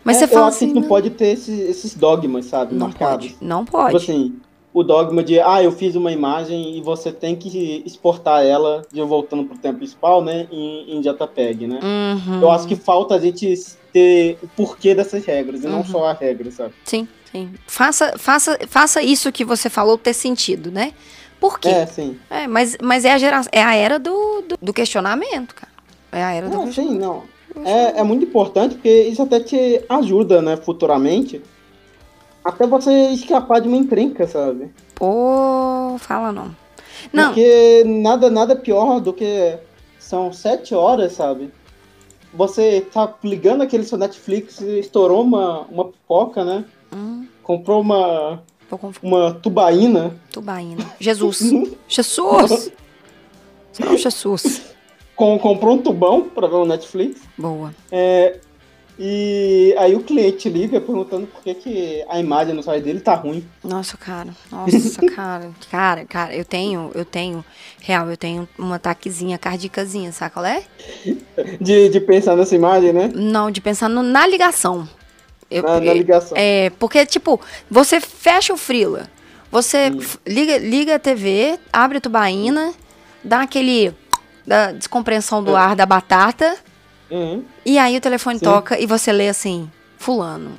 Mas 0.06 0.18
é, 0.18 0.20
você 0.22 0.28
fala 0.34 0.48
assim. 0.48 0.70
que 0.70 0.74
não 0.74 0.84
pode 0.84 1.10
ter 1.10 1.34
esses, 1.34 1.60
esses 1.60 1.96
dogmas, 1.96 2.46
sabe? 2.46 2.74
Não 2.74 2.88
marcados. 2.88 3.28
pode. 3.34 3.38
Não 3.42 3.66
pode. 3.66 4.00
Tipo 4.00 4.12
assim, 4.12 4.36
o 4.74 4.84
dogma 4.84 5.22
de, 5.22 5.40
ah, 5.40 5.62
eu 5.62 5.72
fiz 5.72 5.96
uma 5.96 6.12
imagem 6.12 6.78
e 6.78 6.82
você 6.82 7.12
tem 7.12 7.36
que 7.36 7.84
exportar 7.86 8.46
ela, 8.46 8.84
de 8.92 9.00
eu 9.00 9.08
voltando 9.08 9.44
pro 9.44 9.58
tempo 9.58 9.86
spawn, 9.86 10.24
né, 10.24 10.48
em, 10.52 10.96
em 10.98 11.02
JPEG, 11.02 11.68
né? 11.68 11.80
Uhum. 11.82 12.42
Eu 12.42 12.52
acho 12.52 12.68
que 12.68 12.76
falta 12.76 13.16
a 13.16 13.20
gente 13.20 13.54
ter 13.92 14.38
o 14.44 14.48
porquê 14.48 14.94
dessas 14.94 15.26
regras, 15.26 15.64
e 15.64 15.68
uhum. 15.68 15.74
não 15.74 15.86
só 15.86 16.06
a 16.06 16.14
regra, 16.14 16.52
sabe? 16.52 16.74
Sim, 16.84 17.08
sim. 17.36 17.54
Faça, 17.68 18.18
faça, 18.18 18.58
faça 18.68 19.02
isso 19.02 19.32
que 19.32 19.44
você 19.44 19.70
falou 19.70 19.98
ter 19.98 20.14
sentido, 20.14 20.72
né? 20.72 20.94
Por 21.40 21.60
quê? 21.60 21.70
É, 21.70 21.86
sim. 21.86 22.18
É, 22.30 22.48
mas, 22.48 22.78
mas 22.82 23.04
é, 23.04 23.12
a 23.12 23.44
é 23.52 23.62
a 23.62 23.76
era 23.76 24.00
do, 24.00 24.42
do, 24.42 24.58
do 24.62 24.74
questionamento, 24.74 25.54
cara. 25.54 25.72
É 26.12 26.24
a 26.24 26.32
era 26.32 26.48
não, 26.48 26.66
do 26.66 26.74
sim, 26.74 26.98
não. 26.98 27.24
É, 27.64 28.00
é 28.00 28.04
muito 28.04 28.26
importante 28.26 28.76
porque 28.76 29.04
isso 29.04 29.22
até 29.22 29.40
te 29.40 29.84
ajuda, 29.88 30.42
né, 30.42 30.58
futuramente, 30.58 31.42
até 32.44 32.66
você 32.66 32.92
escapar 33.10 33.62
de 33.62 33.68
uma 33.68 33.78
encrenca, 33.78 34.28
sabe? 34.28 34.72
Pô, 34.94 35.98
fala 36.00 36.32
não. 36.32 36.56
Não. 37.12 37.28
Porque 37.28 37.84
nada, 37.86 38.30
nada 38.30 38.56
pior 38.56 39.00
do 39.00 39.14
que 39.14 39.58
são 40.00 40.32
sete 40.32 40.74
horas, 40.74 41.14
sabe? 41.14 41.52
Você 42.34 42.86
tá 42.94 43.14
ligando 43.24 43.62
aquele 43.62 43.84
seu 43.84 43.98
Netflix 43.98 44.60
e 44.60 44.80
estourou 44.80 45.22
uma, 45.22 45.62
uma 45.62 45.86
pipoca, 45.86 46.44
né? 46.44 46.66
Comprou 47.46 47.80
uma, 47.80 48.42
uma 49.04 49.36
tubaína. 49.36 50.16
Tubaína. 50.32 50.84
Jesus. 51.00 51.42
Jesus! 51.88 52.72
Não, 53.80 53.96
Jesus. 53.96 54.64
Com, 55.16 55.38
comprou 55.38 55.76
um 55.76 55.78
tubão 55.78 56.24
pra 56.24 56.48
ver 56.48 56.56
o 56.56 56.66
Netflix. 56.66 57.22
Boa. 57.38 57.72
É, 57.92 58.40
e 58.98 59.76
aí 59.78 59.94
o 59.94 60.00
cliente 60.02 60.50
liga 60.50 60.82
perguntando 60.82 61.28
por 61.28 61.44
que, 61.44 61.54
que 61.54 62.04
a 62.10 62.20
imagem 62.20 62.56
no 62.56 62.64
site 62.64 62.84
dele 62.84 63.00
tá 63.00 63.14
ruim. 63.14 63.46
Nossa, 63.64 63.96
cara. 63.96 64.30
Nossa, 64.52 65.06
cara. 65.16 65.52
Cara, 65.70 66.06
cara, 66.06 66.36
eu 66.36 66.44
tenho, 66.44 66.90
eu 66.96 67.06
tenho, 67.06 67.46
real, 67.80 68.10
eu 68.10 68.18
tenho 68.18 68.50
uma 68.58 68.80
taquezinha 68.80 69.38
cardicazinha, 69.38 70.12
sabe 70.12 70.34
qual 70.34 70.46
é? 70.46 70.64
De, 71.62 71.90
de 71.90 72.00
pensar 72.00 72.36
nessa 72.36 72.56
imagem, 72.56 72.92
né? 72.92 73.12
Não, 73.14 73.52
de 73.52 73.62
pensar 73.62 73.88
no, 73.88 74.02
na 74.02 74.26
ligação. 74.26 74.90
Eu, 75.50 75.64
na, 75.64 75.80
na, 75.80 75.94
ligação. 75.94 76.38
É, 76.38 76.72
porque, 76.80 77.06
tipo, 77.06 77.40
você 77.70 78.00
fecha 78.02 78.54
o 78.54 78.58
Frila, 78.58 79.10
você 79.52 79.90
hum. 79.90 80.00
liga, 80.26 80.58
liga 80.58 80.96
a 80.96 81.00
TV, 81.00 81.60
abre 81.72 82.00
a 82.00 82.02
tubaína, 82.02 82.74
dá 83.24 83.42
aquele. 83.42 83.94
da 84.46 84.72
descompreensão 84.72 85.44
do 85.44 85.52
é. 85.52 85.60
ar 85.60 85.76
da 85.76 85.86
batata 85.86 86.58
Uhum. 87.10 87.44
E 87.66 87.78
aí 87.78 87.98
o 87.98 88.02
telefone 88.02 88.40
Sim. 88.40 88.46
toca 88.46 88.80
e 88.80 88.86
você 88.86 89.12
lê 89.12 89.30
assim, 89.30 89.70
fulano. 89.98 90.54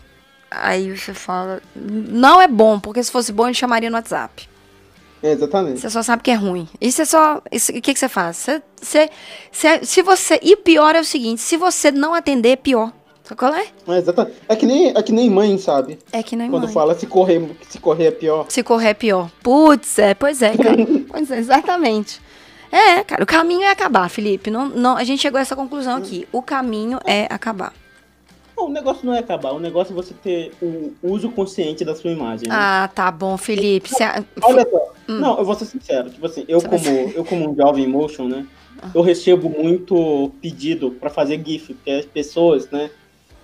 Aí 0.51 0.96
você 0.96 1.12
fala, 1.12 1.61
não 1.75 2.40
é 2.40 2.49
bom, 2.49 2.79
porque 2.79 3.03
se 3.03 3.11
fosse 3.11 3.33
bom 3.33 3.46
ele 3.46 3.55
chamaria 3.55 3.90
no 3.90 3.96
WhatsApp. 3.96 4.49
É, 5.22 5.33
exatamente. 5.33 5.81
Você 5.81 5.90
só 5.90 6.03
sabe 6.03 6.22
que 6.22 6.31
é 6.31 6.35
ruim. 6.35 6.68
Isso 6.81 7.03
é 7.03 7.05
só. 7.05 7.38
O 7.38 7.81
que, 7.81 7.94
que 7.94 7.99
você 7.99 8.09
faz? 8.09 8.37
Você, 8.37 8.62
você, 8.81 9.11
você, 9.51 9.85
se 9.85 10.03
você. 10.03 10.38
E 10.42 10.57
pior 10.57 10.94
é 10.94 11.01
o 11.01 11.05
seguinte: 11.05 11.40
se 11.40 11.57
você 11.57 11.90
não 11.90 12.14
atender, 12.14 12.51
é 12.51 12.57
pior. 12.57 12.92
Sabe 13.26 13.38
qual 13.40 13.54
é? 13.54 13.66
É, 13.88 13.98
exatamente. 13.98 14.36
É 14.48 14.54
que, 14.54 14.66
nem, 14.66 14.88
é 14.96 15.02
que 15.02 15.10
nem 15.10 15.28
mãe, 15.28 15.58
sabe? 15.58 15.98
É 16.12 16.22
que 16.22 16.36
nem 16.36 16.48
Quando 16.48 16.64
mãe. 16.64 16.72
fala 16.72 16.94
se 16.94 17.08
correr, 17.08 17.42
se 17.68 17.80
correr 17.80 18.04
é 18.04 18.10
pior. 18.12 18.46
Se 18.48 18.62
correr 18.62 18.90
é 18.90 18.94
pior. 18.94 19.28
Putz, 19.42 19.98
é, 19.98 20.14
pois 20.14 20.42
é, 20.42 20.56
cara. 20.56 20.76
pois 21.10 21.28
é, 21.32 21.38
exatamente. 21.38 22.20
É, 22.70 23.02
cara, 23.02 23.24
o 23.24 23.26
caminho 23.26 23.62
é 23.62 23.70
acabar, 23.70 24.08
Felipe. 24.08 24.48
Não, 24.48 24.68
não, 24.68 24.96
a 24.96 25.02
gente 25.02 25.20
chegou 25.20 25.38
a 25.38 25.40
essa 25.40 25.56
conclusão 25.56 25.96
aqui. 25.96 26.28
O 26.30 26.40
caminho 26.40 27.00
é 27.04 27.26
acabar. 27.28 27.72
o 28.56 28.68
negócio 28.68 29.04
não 29.04 29.12
é 29.12 29.18
acabar, 29.18 29.50
o 29.52 29.58
negócio 29.58 29.92
é 29.92 29.96
você 29.96 30.14
ter 30.14 30.52
o 30.62 30.92
uso 31.02 31.28
consciente 31.30 31.84
da 31.84 31.96
sua 31.96 32.12
imagem. 32.12 32.48
Né? 32.48 32.54
Ah, 32.56 32.88
tá 32.94 33.10
bom, 33.10 33.36
Felipe. 33.36 33.88
Cê... 33.88 34.04
Olha 34.40 34.64
só, 34.70 34.92
hum. 35.08 35.18
não, 35.18 35.36
eu 35.36 35.44
vou 35.44 35.56
ser 35.56 35.64
sincero, 35.64 36.10
tipo 36.10 36.24
assim, 36.26 36.44
eu 36.46 36.62
como, 36.62 36.86
eu 37.14 37.24
como 37.24 37.50
um 37.50 37.56
jovem 37.56 37.88
motion, 37.88 38.28
né, 38.28 38.46
ah. 38.80 38.90
eu 38.94 39.02
recebo 39.02 39.48
muito 39.48 40.30
pedido 40.40 40.92
para 40.92 41.10
fazer 41.10 41.42
GIF, 41.44 41.74
porque 41.74 41.90
as 41.90 42.04
pessoas, 42.04 42.70
né, 42.70 42.90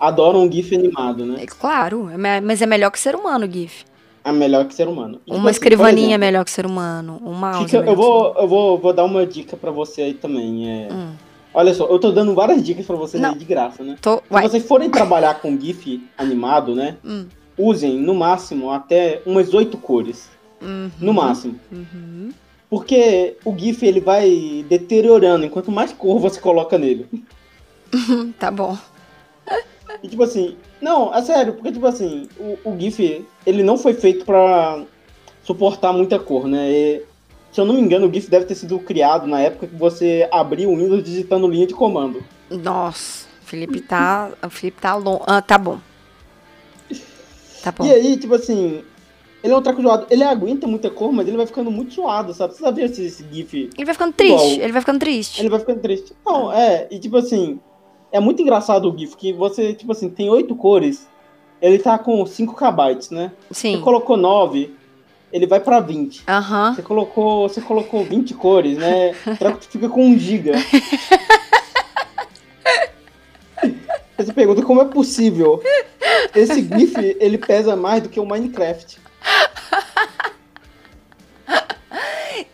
adoram 0.03 0.51
GIF 0.51 0.75
animado, 0.75 1.25
né? 1.25 1.43
É, 1.43 1.47
claro, 1.47 2.11
é 2.11 2.41
mas 2.41 2.61
é 2.61 2.67
melhor 2.67 2.91
que 2.91 2.99
ser 2.99 3.15
humano 3.15 3.51
GIF 3.51 3.85
é 4.25 4.33
melhor 4.33 4.65
que 4.67 4.75
ser 4.75 4.89
humano. 4.89 5.21
E, 5.27 5.31
uma 5.31 5.51
assim, 5.51 5.51
escrivaninha 5.51 6.07
exemplo, 6.07 6.15
é 6.15 6.19
melhor 6.19 6.45
que 6.45 6.51
ser 6.51 6.67
humano. 6.67 7.21
Um 7.25 7.33
mouse 7.33 7.65
fica, 7.65 7.79
é 7.85 7.89
eu 7.89 7.97
vou, 7.97 8.35
eu 8.37 8.49
vou, 8.49 8.79
vou 8.79 8.93
dar 8.93 9.05
uma 9.05 9.27
dica 9.27 9.57
para 9.57 9.71
você 9.71 10.03
aí 10.03 10.15
também. 10.15 10.69
É... 10.69 10.89
Hum. 10.93 11.13
Olha 11.55 11.75
só, 11.75 11.87
eu 11.87 11.99
tô 11.99 12.11
dando 12.13 12.35
várias 12.35 12.63
dicas 12.63 12.87
para 12.87 12.97
vocês 12.97 13.23
aí 13.23 13.35
de 13.35 13.45
graça, 13.45 13.83
né? 13.83 13.97
Tô... 14.01 14.17
Se 14.17 14.43
vocês 14.43 14.67
forem 14.67 14.89
trabalhar 14.89 15.41
com 15.41 15.59
GIF 15.59 16.03
animado, 16.17 16.75
né? 16.75 16.97
Hum. 17.05 17.27
Usem 17.59 17.99
no 17.99 18.15
máximo 18.15 18.71
até 18.71 19.21
umas 19.27 19.53
oito 19.53 19.77
cores. 19.77 20.31
Uhum. 20.61 20.91
No 21.01 21.13
máximo. 21.13 21.59
Uhum. 21.71 22.31
Porque 22.71 23.37
o 23.45 23.55
GIF 23.59 23.85
ele 23.85 24.01
vai 24.01 24.65
deteriorando 24.69 25.45
enquanto 25.45 25.71
mais 25.71 25.93
cor 25.93 26.19
você 26.19 26.41
coloca 26.41 26.79
nele. 26.79 27.07
tá 28.39 28.51
bom. 28.51 28.79
E 30.03 30.09
tipo 30.09 30.23
assim, 30.23 30.57
não, 30.81 31.15
é 31.15 31.23
sério, 31.23 31.55
porque, 31.55 31.73
tipo 31.73 31.87
assim, 31.87 32.29
o, 32.39 32.59
o 32.65 32.79
GIF, 32.79 33.25
ele 33.47 33.63
não 33.63 33.79
foi 33.79 33.95
feito 33.95 34.25
pra 34.25 34.83
suportar 35.45 35.93
muita 35.93 36.19
cor, 36.19 36.49
né? 36.49 36.71
E, 36.71 37.03
se 37.53 37.61
eu 37.61 37.65
não 37.65 37.75
me 37.75 37.81
engano, 37.81 38.09
o 38.09 38.13
GIF 38.13 38.29
deve 38.29 38.47
ter 38.47 38.55
sido 38.55 38.79
criado 38.79 39.27
na 39.27 39.41
época 39.41 39.67
que 39.67 39.77
você 39.77 40.29
abriu 40.33 40.71
o 40.71 40.77
Windows 40.77 41.05
digitando 41.05 41.47
linha 41.47 41.67
de 41.67 41.75
comando. 41.75 42.25
Nossa, 42.51 43.27
Felipe 43.43 43.81
tá. 43.81 44.31
O 44.45 44.51
Felipe 44.51 44.81
tá 44.81 44.95
longe. 44.95 45.23
Ah, 45.27 45.41
tá 45.41 45.57
bom. 45.57 45.79
Tá 47.63 47.71
bom. 47.71 47.85
E 47.85 47.93
aí, 47.93 48.17
tipo 48.17 48.35
assim, 48.35 48.83
ele 49.43 49.53
é 49.53 49.57
um 49.57 49.63
traco 49.63 49.83
zoado. 49.83 50.07
Ele 50.11 50.25
aguenta 50.25 50.67
muita 50.67 50.91
cor, 50.91 51.13
mas 51.13 51.29
ele 51.29 51.37
vai 51.37 51.47
ficando 51.47 51.71
muito 51.71 51.95
suado, 51.95 52.33
sabe? 52.33 52.55
Você 52.55 52.61
sabia 52.61 52.87
esse, 52.87 53.05
esse 53.05 53.25
GIF? 53.31 53.71
Ele 53.77 53.85
vai 53.85 53.95
ficando 53.95 54.13
triste, 54.13 54.35
igual. 54.35 54.63
ele 54.63 54.73
vai 54.73 54.81
ficando 54.81 54.99
triste. 54.99 55.41
Ele 55.41 55.49
vai 55.49 55.61
ficando 55.61 55.81
triste. 55.81 56.13
Não, 56.25 56.53
é, 56.53 56.89
e 56.91 56.99
tipo 56.99 57.17
assim, 57.17 57.61
é 58.13 58.21
muito 58.21 58.43
engraçado 58.43 58.89
o 58.89 58.97
GIF, 58.97 59.17
que 59.17 59.33
você, 59.33 59.73
tipo 59.73 59.91
assim, 59.91 60.11
tem 60.11 60.29
oito 60.29 60.55
cores, 60.55 61.09
ele 61.61 61.79
tá 61.79 61.99
com 61.99 62.25
5 62.27 62.55
KB, 62.55 62.99
né? 63.11 63.33
Sim. 63.51 63.77
Você 63.77 63.83
colocou 63.83 64.17
9, 64.17 64.75
ele 65.33 65.47
vai 65.47 65.59
pra 65.61 65.81
20. 65.81 66.25
Aham. 66.29 66.69
Uhum. 66.69 66.75
Você 66.75 66.83
colocou, 66.83 67.49
você 67.49 67.61
colocou 67.61 68.05
20 68.05 68.35
cores, 68.35 68.77
né? 68.77 69.15
Fica 69.71 69.89
com 69.89 70.05
1 70.05 70.19
GB. 70.19 70.53
você 74.19 74.33
pergunta 74.33 74.63
como 74.63 74.83
é 74.83 74.85
possível. 74.85 75.63
Esse 76.35 76.63
GIF, 76.63 77.17
ele 77.19 77.39
pesa 77.39 77.75
mais 77.75 78.03
do 78.03 78.09
que 78.09 78.21
o 78.21 78.27
Minecraft. 78.27 79.01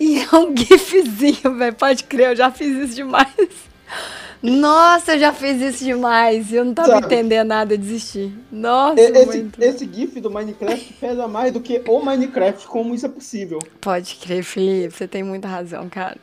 E 0.00 0.20
é 0.20 0.36
um 0.36 0.56
GIFzinho, 0.56 1.56
velho. 1.56 1.74
Pode 1.74 2.04
crer, 2.04 2.28
eu 2.30 2.36
já 2.36 2.52
fiz 2.52 2.68
isso 2.76 2.94
demais. 2.94 3.28
Nossa, 4.42 5.14
eu 5.14 5.18
já 5.18 5.33
fiz 5.33 5.61
isso 5.61 5.85
demais. 5.85 6.53
Eu 6.53 6.64
não 6.64 6.74
tava 6.74 6.88
Sabe? 6.88 7.07
entendendo 7.07 7.48
nada, 7.48 7.74
eu 7.74 7.79
desisti. 7.79 8.33
Nossa, 8.51 9.01
esse, 9.01 9.27
muito. 9.27 9.62
esse 9.62 9.90
GIF 9.92 10.20
do 10.20 10.31
Minecraft 10.31 10.92
pesa 10.94 11.27
mais 11.27 11.53
do 11.53 11.61
que 11.61 11.83
o 11.87 12.01
Minecraft, 12.01 12.66
como 12.66 12.94
isso 12.94 13.07
é 13.07 13.09
possível. 13.09 13.59
Pode 13.81 14.14
crer, 14.16 14.44
Felipe, 14.44 14.94
você 14.94 15.09
tem 15.09 15.22
muita 15.22 15.48
razão, 15.48 15.88
cara. 15.88 16.16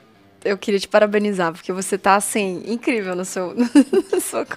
Eu 0.44 0.58
queria 0.58 0.80
te 0.80 0.88
parabenizar, 0.88 1.52
porque 1.52 1.74
você 1.74 1.98
tá, 1.98 2.16
assim, 2.16 2.62
incrível 2.68 3.16
no 3.16 3.26
seu, 3.26 3.54
na, 3.58 4.20
sua, 4.22 4.48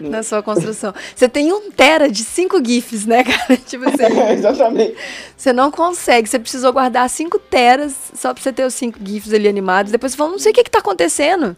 na 0.00 0.22
sua 0.22 0.42
construção. 0.42 0.94
Você 1.16 1.28
tem 1.28 1.52
um 1.52 1.70
tera 1.70 2.08
de 2.08 2.22
cinco 2.22 2.62
GIFs, 2.64 3.06
né, 3.06 3.24
cara? 3.24 3.56
Tipo 3.56 3.88
assim. 3.88 4.02
É, 4.22 4.34
exatamente. 4.34 4.96
Você 5.36 5.52
não 5.52 5.70
consegue, 5.70 6.28
você 6.28 6.38
precisou 6.38 6.72
guardar 6.72 7.08
cinco 7.10 7.38
teras 7.38 7.94
só 8.14 8.32
pra 8.32 8.42
você 8.42 8.52
ter 8.52 8.64
os 8.64 8.74
cinco 8.74 8.98
GIFs 9.02 9.32
ali 9.32 9.48
animados. 9.48 9.90
Depois 9.90 10.12
você 10.12 10.18
falou, 10.18 10.32
não 10.32 10.38
sei 10.38 10.52
o 10.52 10.54
que 10.54 10.64
que 10.64 10.70
tá 10.70 10.78
acontecendo. 10.78 11.56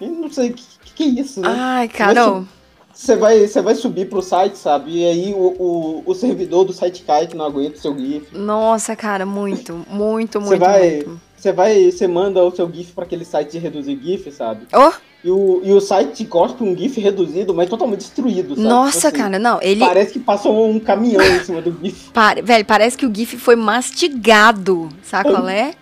Não 0.00 0.30
sei 0.30 0.50
o 0.50 0.54
que, 0.54 0.64
que, 0.94 1.02
é 1.02 1.06
isso, 1.06 1.40
né? 1.40 1.48
Ai, 1.50 1.88
cara. 1.88 2.44
Você 2.92 3.14
vai, 3.14 3.46
você 3.46 3.60
vai 3.60 3.74
subir 3.74 4.08
pro 4.08 4.22
site, 4.22 4.56
sabe? 4.56 5.02
E 5.02 5.04
aí 5.06 5.34
o, 5.34 5.54
o, 5.58 6.02
o 6.06 6.14
servidor 6.14 6.64
do 6.64 6.72
site 6.72 7.02
cai 7.02 7.26
que 7.26 7.36
não 7.36 7.44
aguenta 7.44 7.76
o 7.76 7.80
seu 7.80 7.96
GIF. 7.96 8.28
Nossa, 8.32 8.96
cara, 8.96 9.26
muito, 9.26 9.84
muito, 9.90 10.40
muito. 10.40 10.40
Você 10.40 10.56
vai. 10.56 10.90
Muito. 11.04 11.20
você 11.36 11.52
vai, 11.52 11.90
você 11.92 12.08
manda 12.08 12.42
o 12.42 12.50
seu 12.50 12.72
GIF 12.72 12.92
para 12.92 13.04
aquele 13.04 13.26
site 13.26 13.52
de 13.52 13.58
reduzir 13.58 14.00
GIF, 14.02 14.32
sabe? 14.32 14.66
Oh, 14.72 14.92
E 15.22 15.30
o, 15.30 15.60
e 15.62 15.72
o 15.74 15.80
site 15.80 16.24
gosta 16.24 16.64
um 16.64 16.74
GIF 16.74 16.98
reduzido, 16.98 17.52
mas 17.52 17.68
totalmente 17.68 17.98
destruído, 18.00 18.56
sabe? 18.56 18.66
nossa, 18.66 18.96
Tipo 18.96 19.08
assim, 19.08 19.16
cara, 19.18 19.38
não, 19.38 19.60
ele. 19.60 19.80
Parece 19.80 20.12
que 20.14 20.18
passou 20.18 20.66
um 20.66 20.80
caminhão 20.80 21.22
em 21.22 21.44
cima 21.44 21.60
do 21.60 21.76
GIF. 21.82 22.10
Pare- 22.14 22.40
velho, 22.40 22.64
parece 22.64 22.96
que 22.96 23.04
o 23.04 23.14
GIF 23.14 23.36
foi 23.36 23.56
mastigado. 23.56 24.88
Sabe 25.02 25.28
qual 25.36 25.46
é? 25.46 25.74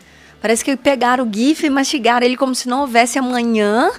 Parece 0.45 0.63
que 0.63 0.77
pegaram 0.77 1.27
o 1.27 1.35
GIF 1.35 1.65
e 1.65 1.71
mastigaram 1.71 2.27
ele 2.27 2.37
como 2.37 2.55
se 2.55 2.69
não 2.69 2.83
houvesse 2.83 3.19
amanhã. 3.19 3.91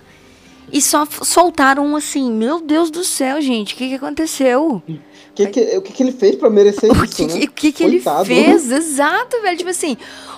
E 0.71 0.79
só 0.79 1.03
soltaram 1.23 1.83
um 1.83 1.95
assim. 1.95 2.31
Meu 2.31 2.61
Deus 2.61 2.91
do 2.91 3.03
céu, 3.03 3.41
gente, 3.41 3.73
o 3.73 3.77
que, 3.77 3.89
que 3.89 3.95
aconteceu? 3.95 4.83
O 4.87 4.93
que, 5.33 5.47
que, 5.47 5.59
o 5.77 5.81
que, 5.81 5.91
que 5.91 6.03
ele 6.03 6.11
fez 6.11 6.35
pra 6.35 6.47
merecer 6.47 6.91
O 6.91 7.03
isso, 7.03 7.15
que, 7.15 7.25
né? 7.25 7.39
que, 7.39 7.47
que, 7.47 7.71
que 7.71 7.83
ele 7.83 7.99
fez? 8.23 8.71
Exato, 8.71 9.41
velho. 9.41 9.57
Tipo 9.57 9.71
assim, 9.71 9.97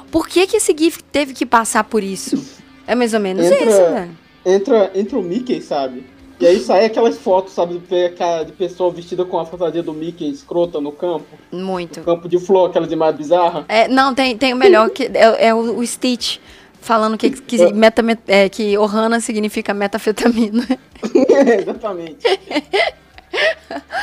por 0.10 0.30
que, 0.30 0.48
que 0.48 0.56
esse 0.56 0.74
GIF 0.80 1.04
teve 1.12 1.34
que 1.34 1.46
passar 1.46 1.84
por 1.84 2.02
isso? 2.02 2.42
É 2.88 2.96
mais 2.96 3.14
ou 3.14 3.20
menos 3.20 3.46
Entra- 3.46 3.66
isso, 3.66 3.94
velho. 3.94 4.18
Entra, 4.46 4.92
entra 4.96 5.20
o 5.20 5.22
Mickey, 5.22 5.62
sabe? 5.62 6.06
E 6.40 6.46
aí 6.46 6.60
sai 6.60 6.86
aquelas 6.86 7.18
fotos, 7.18 7.54
sabe, 7.54 7.74
de 7.76 7.80
pe- 7.80 8.14
de 8.46 8.52
pessoa 8.52 8.92
vestida 8.92 9.26
com 9.26 9.40
a 9.40 9.46
fantasia 9.46 9.82
do 9.82 9.92
Mickey 9.94 10.30
escrota 10.30 10.80
no 10.80 10.92
campo. 10.92 11.26
Muito. 11.52 12.02
Campo 12.02 12.30
de 12.30 12.38
flor, 12.40 12.70
aquela 12.70 12.86
de 12.86 12.96
mais 12.96 13.16
bizarra. 13.16 13.66
É, 13.68 13.88
não, 13.88 14.14
tem, 14.14 14.38
tem 14.38 14.54
o 14.54 14.58
melhor, 14.58 14.90
que 14.92 15.04
é, 15.14 15.48
é 15.48 15.54
o, 15.54 15.78
o 15.80 15.86
Stitch. 15.86 16.38
Falando 16.80 17.18
que, 17.18 17.32
que, 17.32 17.62
Ah. 17.64 17.72
metamet- 17.74 18.22
é, 18.28 18.48
que 18.48 18.78
Ohana 18.78 19.20
significa 19.20 19.74
metafetamina. 19.74 20.64
Exatamente. 21.60 22.18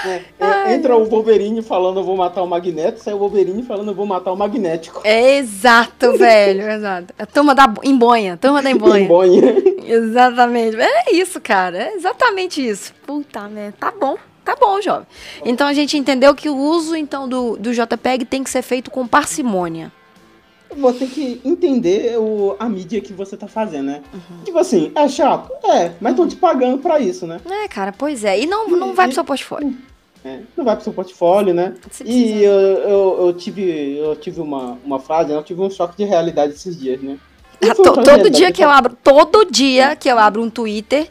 É, 0.06 0.20
é, 0.38 0.74
entra 0.74 0.94
o 0.96 1.04
Wolverine 1.06 1.62
falando 1.62 2.00
eu 2.00 2.04
vou 2.04 2.16
matar 2.16 2.42
o 2.42 2.46
Magneto, 2.46 3.00
sai 3.00 3.14
o 3.14 3.18
Wolverine 3.18 3.62
falando 3.62 3.88
eu 3.88 3.94
vou 3.94 4.04
matar 4.04 4.32
o 4.32 4.36
Magnético. 4.36 5.00
É 5.02 5.38
exato, 5.38 6.16
velho, 6.18 6.70
exato. 6.70 7.14
A 7.18 7.24
turma 7.24 7.54
da 7.54 7.72
embonha, 7.82 8.36
turma 8.36 8.62
da 8.62 8.70
embonha. 8.70 9.04
Embonha. 9.04 9.42
Exatamente. 9.84 10.76
É 10.80 11.14
isso, 11.14 11.40
cara. 11.40 11.78
É 11.78 11.94
exatamente 11.94 12.66
isso. 12.66 12.92
Puta 13.06 13.48
merda. 13.48 13.76
Tá 13.78 13.92
bom. 13.98 14.16
Tá 14.44 14.54
bom, 14.54 14.80
jovem. 14.80 15.06
Então 15.44 15.66
a 15.66 15.72
gente 15.72 15.96
entendeu 15.96 16.34
que 16.34 16.50
o 16.50 16.56
uso 16.56 16.94
então 16.94 17.26
do, 17.26 17.56
do 17.56 17.72
JPEG 17.72 18.26
tem 18.26 18.44
que 18.44 18.50
ser 18.50 18.60
feito 18.60 18.90
com 18.90 19.06
parcimônia. 19.06 19.90
Você 20.76 20.98
tem 21.00 21.08
que 21.08 21.40
entender 21.44 22.18
o, 22.18 22.56
a 22.58 22.68
mídia 22.68 23.00
que 23.00 23.12
você 23.12 23.36
tá 23.36 23.46
fazendo, 23.48 23.86
né? 23.86 24.02
Uhum. 24.12 24.44
Tipo 24.44 24.58
assim, 24.58 24.92
é 24.94 25.08
chato? 25.08 25.50
É, 25.64 25.92
mas 26.00 26.12
estão 26.12 26.26
te 26.28 26.36
pagando 26.36 26.78
pra 26.78 26.98
isso, 27.00 27.26
né? 27.26 27.40
É, 27.48 27.68
cara, 27.68 27.92
pois 27.96 28.24
é. 28.24 28.40
E 28.40 28.46
não, 28.46 28.68
não 28.68 28.94
vai 28.94 29.06
pro 29.06 29.14
seu 29.14 29.24
portfólio. 29.24 29.74
É, 30.24 30.40
não 30.56 30.64
vai 30.64 30.74
pro 30.74 30.84
seu 30.84 30.92
portfólio, 30.92 31.52
né? 31.52 31.74
E 32.04 32.42
eu, 32.42 32.52
eu, 32.52 33.26
eu 33.26 33.32
tive, 33.34 33.96
eu 33.98 34.16
tive 34.16 34.40
uma, 34.40 34.78
uma 34.84 34.98
frase, 34.98 35.30
né? 35.30 35.36
eu 35.36 35.42
tive 35.42 35.60
um 35.60 35.70
choque 35.70 35.96
de 35.98 36.04
realidade 36.04 36.54
esses 36.54 36.78
dias, 36.78 37.00
né? 37.02 37.18
Ah, 37.62 37.74
to- 37.74 38.02
todo 38.02 38.30
dia 38.30 38.50
que 38.50 38.62
eu 38.62 38.68
foi- 38.68 38.76
abro, 38.78 38.96
todo 39.02 39.44
dia 39.50 39.94
que 39.96 40.08
eu 40.08 40.18
abro 40.18 40.42
um 40.42 40.50
Twitter, 40.50 41.08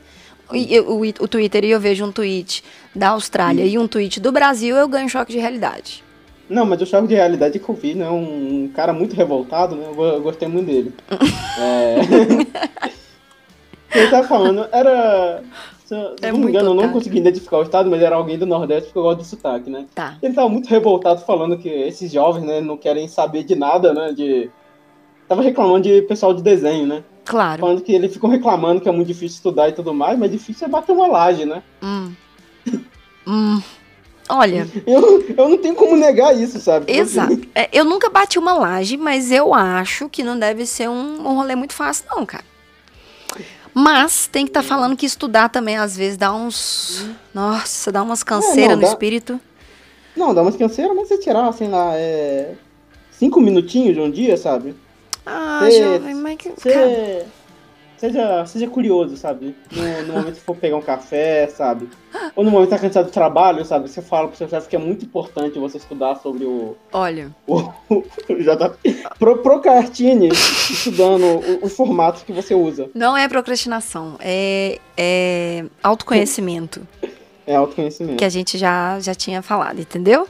e 0.51 0.75
eu- 0.75 0.87
o, 0.89 1.01
o 1.01 1.27
Twitter 1.27 1.63
e 1.63 1.71
eu 1.71 1.79
vejo 1.79 2.03
um 2.05 2.11
tweet 2.11 2.63
da 2.95 3.09
Austrália 3.09 3.63
e 3.65 3.77
um 3.77 3.87
tweet 3.87 4.19
do 4.19 4.31
Brasil, 4.31 4.75
eu 4.75 4.87
ganho 4.87 5.07
choque 5.07 5.31
de 5.31 5.37
realidade. 5.39 6.02
Não, 6.53 6.65
mas 6.65 6.81
o 6.81 6.85
choque 6.85 7.07
de 7.07 7.15
realidade 7.15 7.57
que 7.59 7.67
eu 7.67 7.75
vi, 7.75 7.95
né? 7.95 8.09
Um 8.09 8.69
cara 8.73 8.93
muito 8.93 9.15
revoltado, 9.15 9.75
né? 9.75 9.87
Eu, 9.87 10.03
eu 10.03 10.21
gostei 10.21 10.47
muito 10.47 10.67
dele. 10.67 10.93
é... 11.59 11.95
Ele 13.95 14.07
tava 14.09 14.27
falando, 14.27 14.67
era. 14.71 15.43
Se 15.85 15.93
eu, 15.93 16.15
se 16.17 16.25
É 16.25 16.31
não 16.31 16.39
me 16.39 16.47
engano, 16.47 16.71
eu 16.71 16.73
não 16.73 16.91
consegui 16.91 17.19
identificar 17.19 17.57
o 17.57 17.63
estado, 17.63 17.89
mas 17.89 18.01
era 18.01 18.15
alguém 18.15 18.37
do 18.37 18.45
Nordeste, 18.45 18.85
porque 18.85 18.97
eu 18.97 19.03
gosto 19.03 19.19
do 19.19 19.23
sotaque, 19.23 19.69
né? 19.69 19.85
Tá. 19.93 20.17
Ele 20.21 20.33
tava 20.33 20.49
muito 20.49 20.67
revoltado 20.67 21.21
falando 21.21 21.57
que 21.57 21.69
esses 21.69 22.11
jovens, 22.11 22.43
né, 22.43 22.59
não 22.59 22.75
querem 22.75 23.07
saber 23.07 23.43
de 23.43 23.55
nada, 23.55 23.93
né? 23.93 24.11
De. 24.11 24.49
Tava 25.27 25.41
reclamando 25.41 25.81
de 25.81 26.01
pessoal 26.03 26.33
de 26.33 26.41
desenho, 26.41 26.87
né? 26.87 27.03
Claro. 27.25 27.61
Falando 27.61 27.81
que 27.81 27.93
eles 27.93 28.13
ficam 28.13 28.29
reclamando 28.29 28.81
que 28.81 28.89
é 28.89 28.91
muito 28.91 29.07
difícil 29.07 29.35
estudar 29.37 29.69
e 29.69 29.73
tudo 29.73 29.93
mais, 29.93 30.17
mas 30.17 30.31
difícil 30.31 30.67
é 30.67 30.69
bater 30.69 30.91
uma 30.91 31.07
laje, 31.07 31.45
né? 31.45 31.61
Hum. 31.81 32.13
Hum. 33.27 33.61
Olha, 34.29 34.67
Eu, 34.87 35.21
eu 35.35 35.49
não 35.49 35.57
tenho 35.57 35.75
como 35.75 35.95
negar 35.97 36.33
isso, 36.35 36.59
sabe? 36.59 36.91
Exato. 36.91 37.41
É, 37.53 37.69
eu 37.71 37.83
nunca 37.85 38.09
bati 38.09 38.39
uma 38.39 38.53
laje, 38.53 38.97
mas 38.97 39.31
eu 39.31 39.53
acho 39.53 40.09
que 40.09 40.23
não 40.23 40.37
deve 40.39 40.65
ser 40.65 40.89
um, 40.89 41.27
um 41.27 41.35
rolê 41.35 41.55
muito 41.55 41.73
fácil, 41.73 42.05
não, 42.09 42.25
cara. 42.25 42.43
Mas 43.73 44.27
tem 44.27 44.45
que 44.45 44.51
estar 44.51 44.61
falando 44.63 44.95
que 44.95 45.05
estudar 45.05 45.49
também, 45.49 45.77
às 45.77 45.97
vezes, 45.97 46.15
dá 46.17 46.33
uns. 46.33 47.05
Nossa, 47.33 47.91
dá 47.91 48.03
umas 48.03 48.23
canseiras 48.23 48.69
não, 48.71 48.75
no 48.77 48.81
dá- 48.83 48.87
espírito. 48.89 49.39
Não, 50.15 50.33
dá 50.33 50.41
umas 50.43 50.55
canseiras, 50.55 50.95
mas 50.95 51.07
você 51.07 51.17
tirar, 51.17 51.51
sei 51.53 51.67
lá, 51.67 51.91
é. 51.95 52.53
Cinco 53.11 53.41
minutinhos 53.41 53.95
de 53.95 54.01
um 54.01 54.11
dia, 54.11 54.37
sabe? 54.37 54.75
Ah, 55.25 55.67
Cê- 55.71 55.81
jovem, 55.83 56.13
mas 56.15 56.37
que. 56.37 56.49
Cara, 56.49 56.55
Você. 56.87 57.25
Seja, 58.03 58.45
seja 58.45 58.67
curioso, 58.67 59.15
sabe? 59.15 59.55
No, 59.71 60.01
no 60.07 60.13
momento 60.13 60.35
que 60.35 60.41
for 60.41 60.57
pegar 60.57 60.75
um 60.75 60.81
café, 60.81 61.47
sabe? 61.47 61.87
Ou 62.35 62.43
no 62.43 62.51
momento 62.51 62.67
que 62.69 62.75
tá 62.75 62.81
cansado 62.81 63.05
do 63.05 63.11
trabalho, 63.13 63.63
sabe? 63.63 63.87
Você 63.89 64.01
fala 64.01 64.27
pro 64.27 64.35
seu 64.37 64.49
chefe 64.49 64.67
que 64.67 64.75
é 64.75 64.79
muito 64.79 65.05
importante 65.05 65.57
você 65.57 65.77
estudar 65.77 66.15
sobre 66.15 66.43
o. 66.43 66.75
olha. 66.91 67.31
o, 67.47 67.59
o 67.89 68.03
JP. 68.27 69.03
Pro, 69.17 69.37
procrastine 69.37 70.27
estudando 70.27 71.23
o- 71.23 71.65
os 71.65 71.73
formatos 71.77 72.23
que 72.23 72.33
você 72.33 72.53
usa. 72.53 72.89
Não 72.93 73.15
é 73.15 73.25
procrastinação, 73.29 74.17
é, 74.19 74.79
é 74.97 75.63
autoconhecimento, 75.81 76.85
É 77.47 77.55
autoconhecimento. 77.55 78.17
que 78.17 78.25
a 78.25 78.29
gente 78.29 78.57
já, 78.57 78.99
já 78.99 79.15
tinha 79.15 79.41
falado, 79.41 79.79
entendeu? 79.79 80.27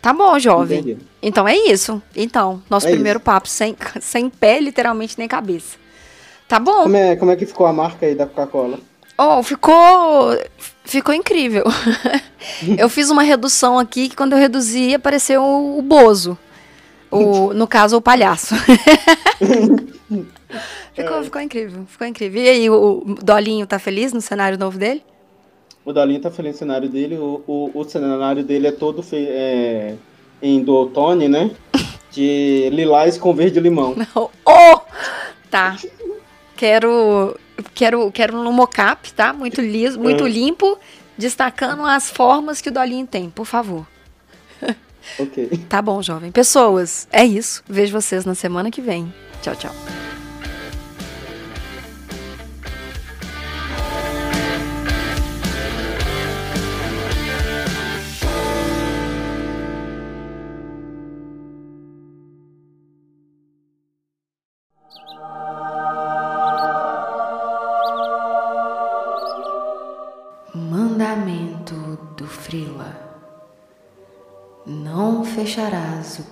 Tá 0.00 0.12
bom, 0.12 0.38
jovem. 0.38 0.78
Entendi. 0.78 0.98
Então 1.20 1.48
é 1.48 1.56
isso. 1.56 2.00
Então, 2.14 2.62
nosso 2.70 2.86
É 2.86 2.90
primeiro 2.92 3.18
papo, 3.18 3.48
sem, 3.48 3.76
sem 4.00 4.30
pé, 4.30 4.60
literalmente, 4.60 5.18
nem 5.18 5.26
cabeça. 5.26 5.76
Tá 6.50 6.58
bom. 6.58 6.82
Como 6.82 6.96
é, 6.96 7.14
como 7.14 7.30
é 7.30 7.36
que 7.36 7.46
ficou 7.46 7.64
a 7.64 7.72
marca 7.72 8.04
aí 8.04 8.16
da 8.16 8.26
Coca-Cola? 8.26 8.80
Oh, 9.16 9.40
ficou. 9.40 10.36
Ficou 10.84 11.14
incrível. 11.14 11.62
eu 12.76 12.88
fiz 12.88 13.08
uma 13.08 13.22
redução 13.22 13.78
aqui 13.78 14.08
que 14.08 14.16
quando 14.16 14.32
eu 14.32 14.38
reduzi 14.38 14.92
apareceu 14.92 15.44
o, 15.44 15.80
Bozo. 15.80 16.36
O, 17.08 17.54
no 17.54 17.68
caso, 17.68 17.96
o 17.96 18.02
palhaço. 18.02 18.56
ficou, 20.92 21.22
ficou 21.22 21.40
incrível, 21.40 21.86
ficou 21.86 22.04
incrível. 22.04 22.42
E 22.42 22.48
aí, 22.48 22.68
o, 22.68 23.16
Dolinho 23.22 23.64
tá 23.64 23.78
feliz 23.78 24.12
no 24.12 24.20
cenário 24.20 24.58
novo 24.58 24.76
dele? 24.76 25.04
O 25.84 25.92
Dalinho 25.92 26.20
tá 26.20 26.32
feliz 26.32 26.54
no 26.54 26.58
cenário 26.58 26.88
dele. 26.88 27.16
O, 27.16 27.44
o, 27.46 27.70
o 27.72 27.84
cenário 27.84 28.42
dele 28.42 28.66
é 28.66 28.72
todo 28.72 29.04
é, 29.12 29.94
em 30.42 30.64
do 30.64 30.74
outono, 30.74 31.28
né? 31.28 31.52
De 32.10 32.68
lilás 32.72 33.16
com 33.16 33.32
verde 33.32 33.60
e 33.60 33.62
limão. 33.62 33.94
Oh! 34.16 34.80
Tá. 35.48 35.76
Quero. 36.60 37.38
Quero, 37.74 38.12
quero 38.12 38.42
no 38.42 38.52
mocap, 38.52 39.10
tá? 39.14 39.32
Muito 39.32 39.62
liso, 39.62 39.98
muito 39.98 40.24
Uhum. 40.24 40.28
limpo, 40.28 40.78
destacando 41.16 41.86
as 41.86 42.10
formas 42.10 42.60
que 42.60 42.68
o 42.68 42.72
Dolinho 42.72 43.06
tem, 43.06 43.30
por 43.30 43.46
favor. 43.46 43.86
Ok. 45.18 45.48
Tá 45.70 45.80
bom, 45.80 46.02
jovem. 46.02 46.30
Pessoas, 46.30 47.08
é 47.10 47.24
isso. 47.24 47.64
Vejo 47.66 47.98
vocês 47.98 48.26
na 48.26 48.34
semana 48.34 48.70
que 48.70 48.82
vem. 48.82 49.10
Tchau, 49.40 49.56
tchau. 49.56 49.74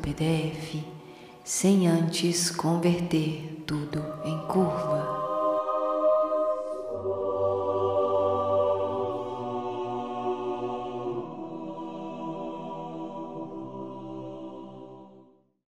PDF 0.09 0.83
sem 1.45 1.87
antes 1.87 2.51
converter 2.51 3.63
tudo 3.67 4.03
em 4.25 4.39
curva. 4.47 4.88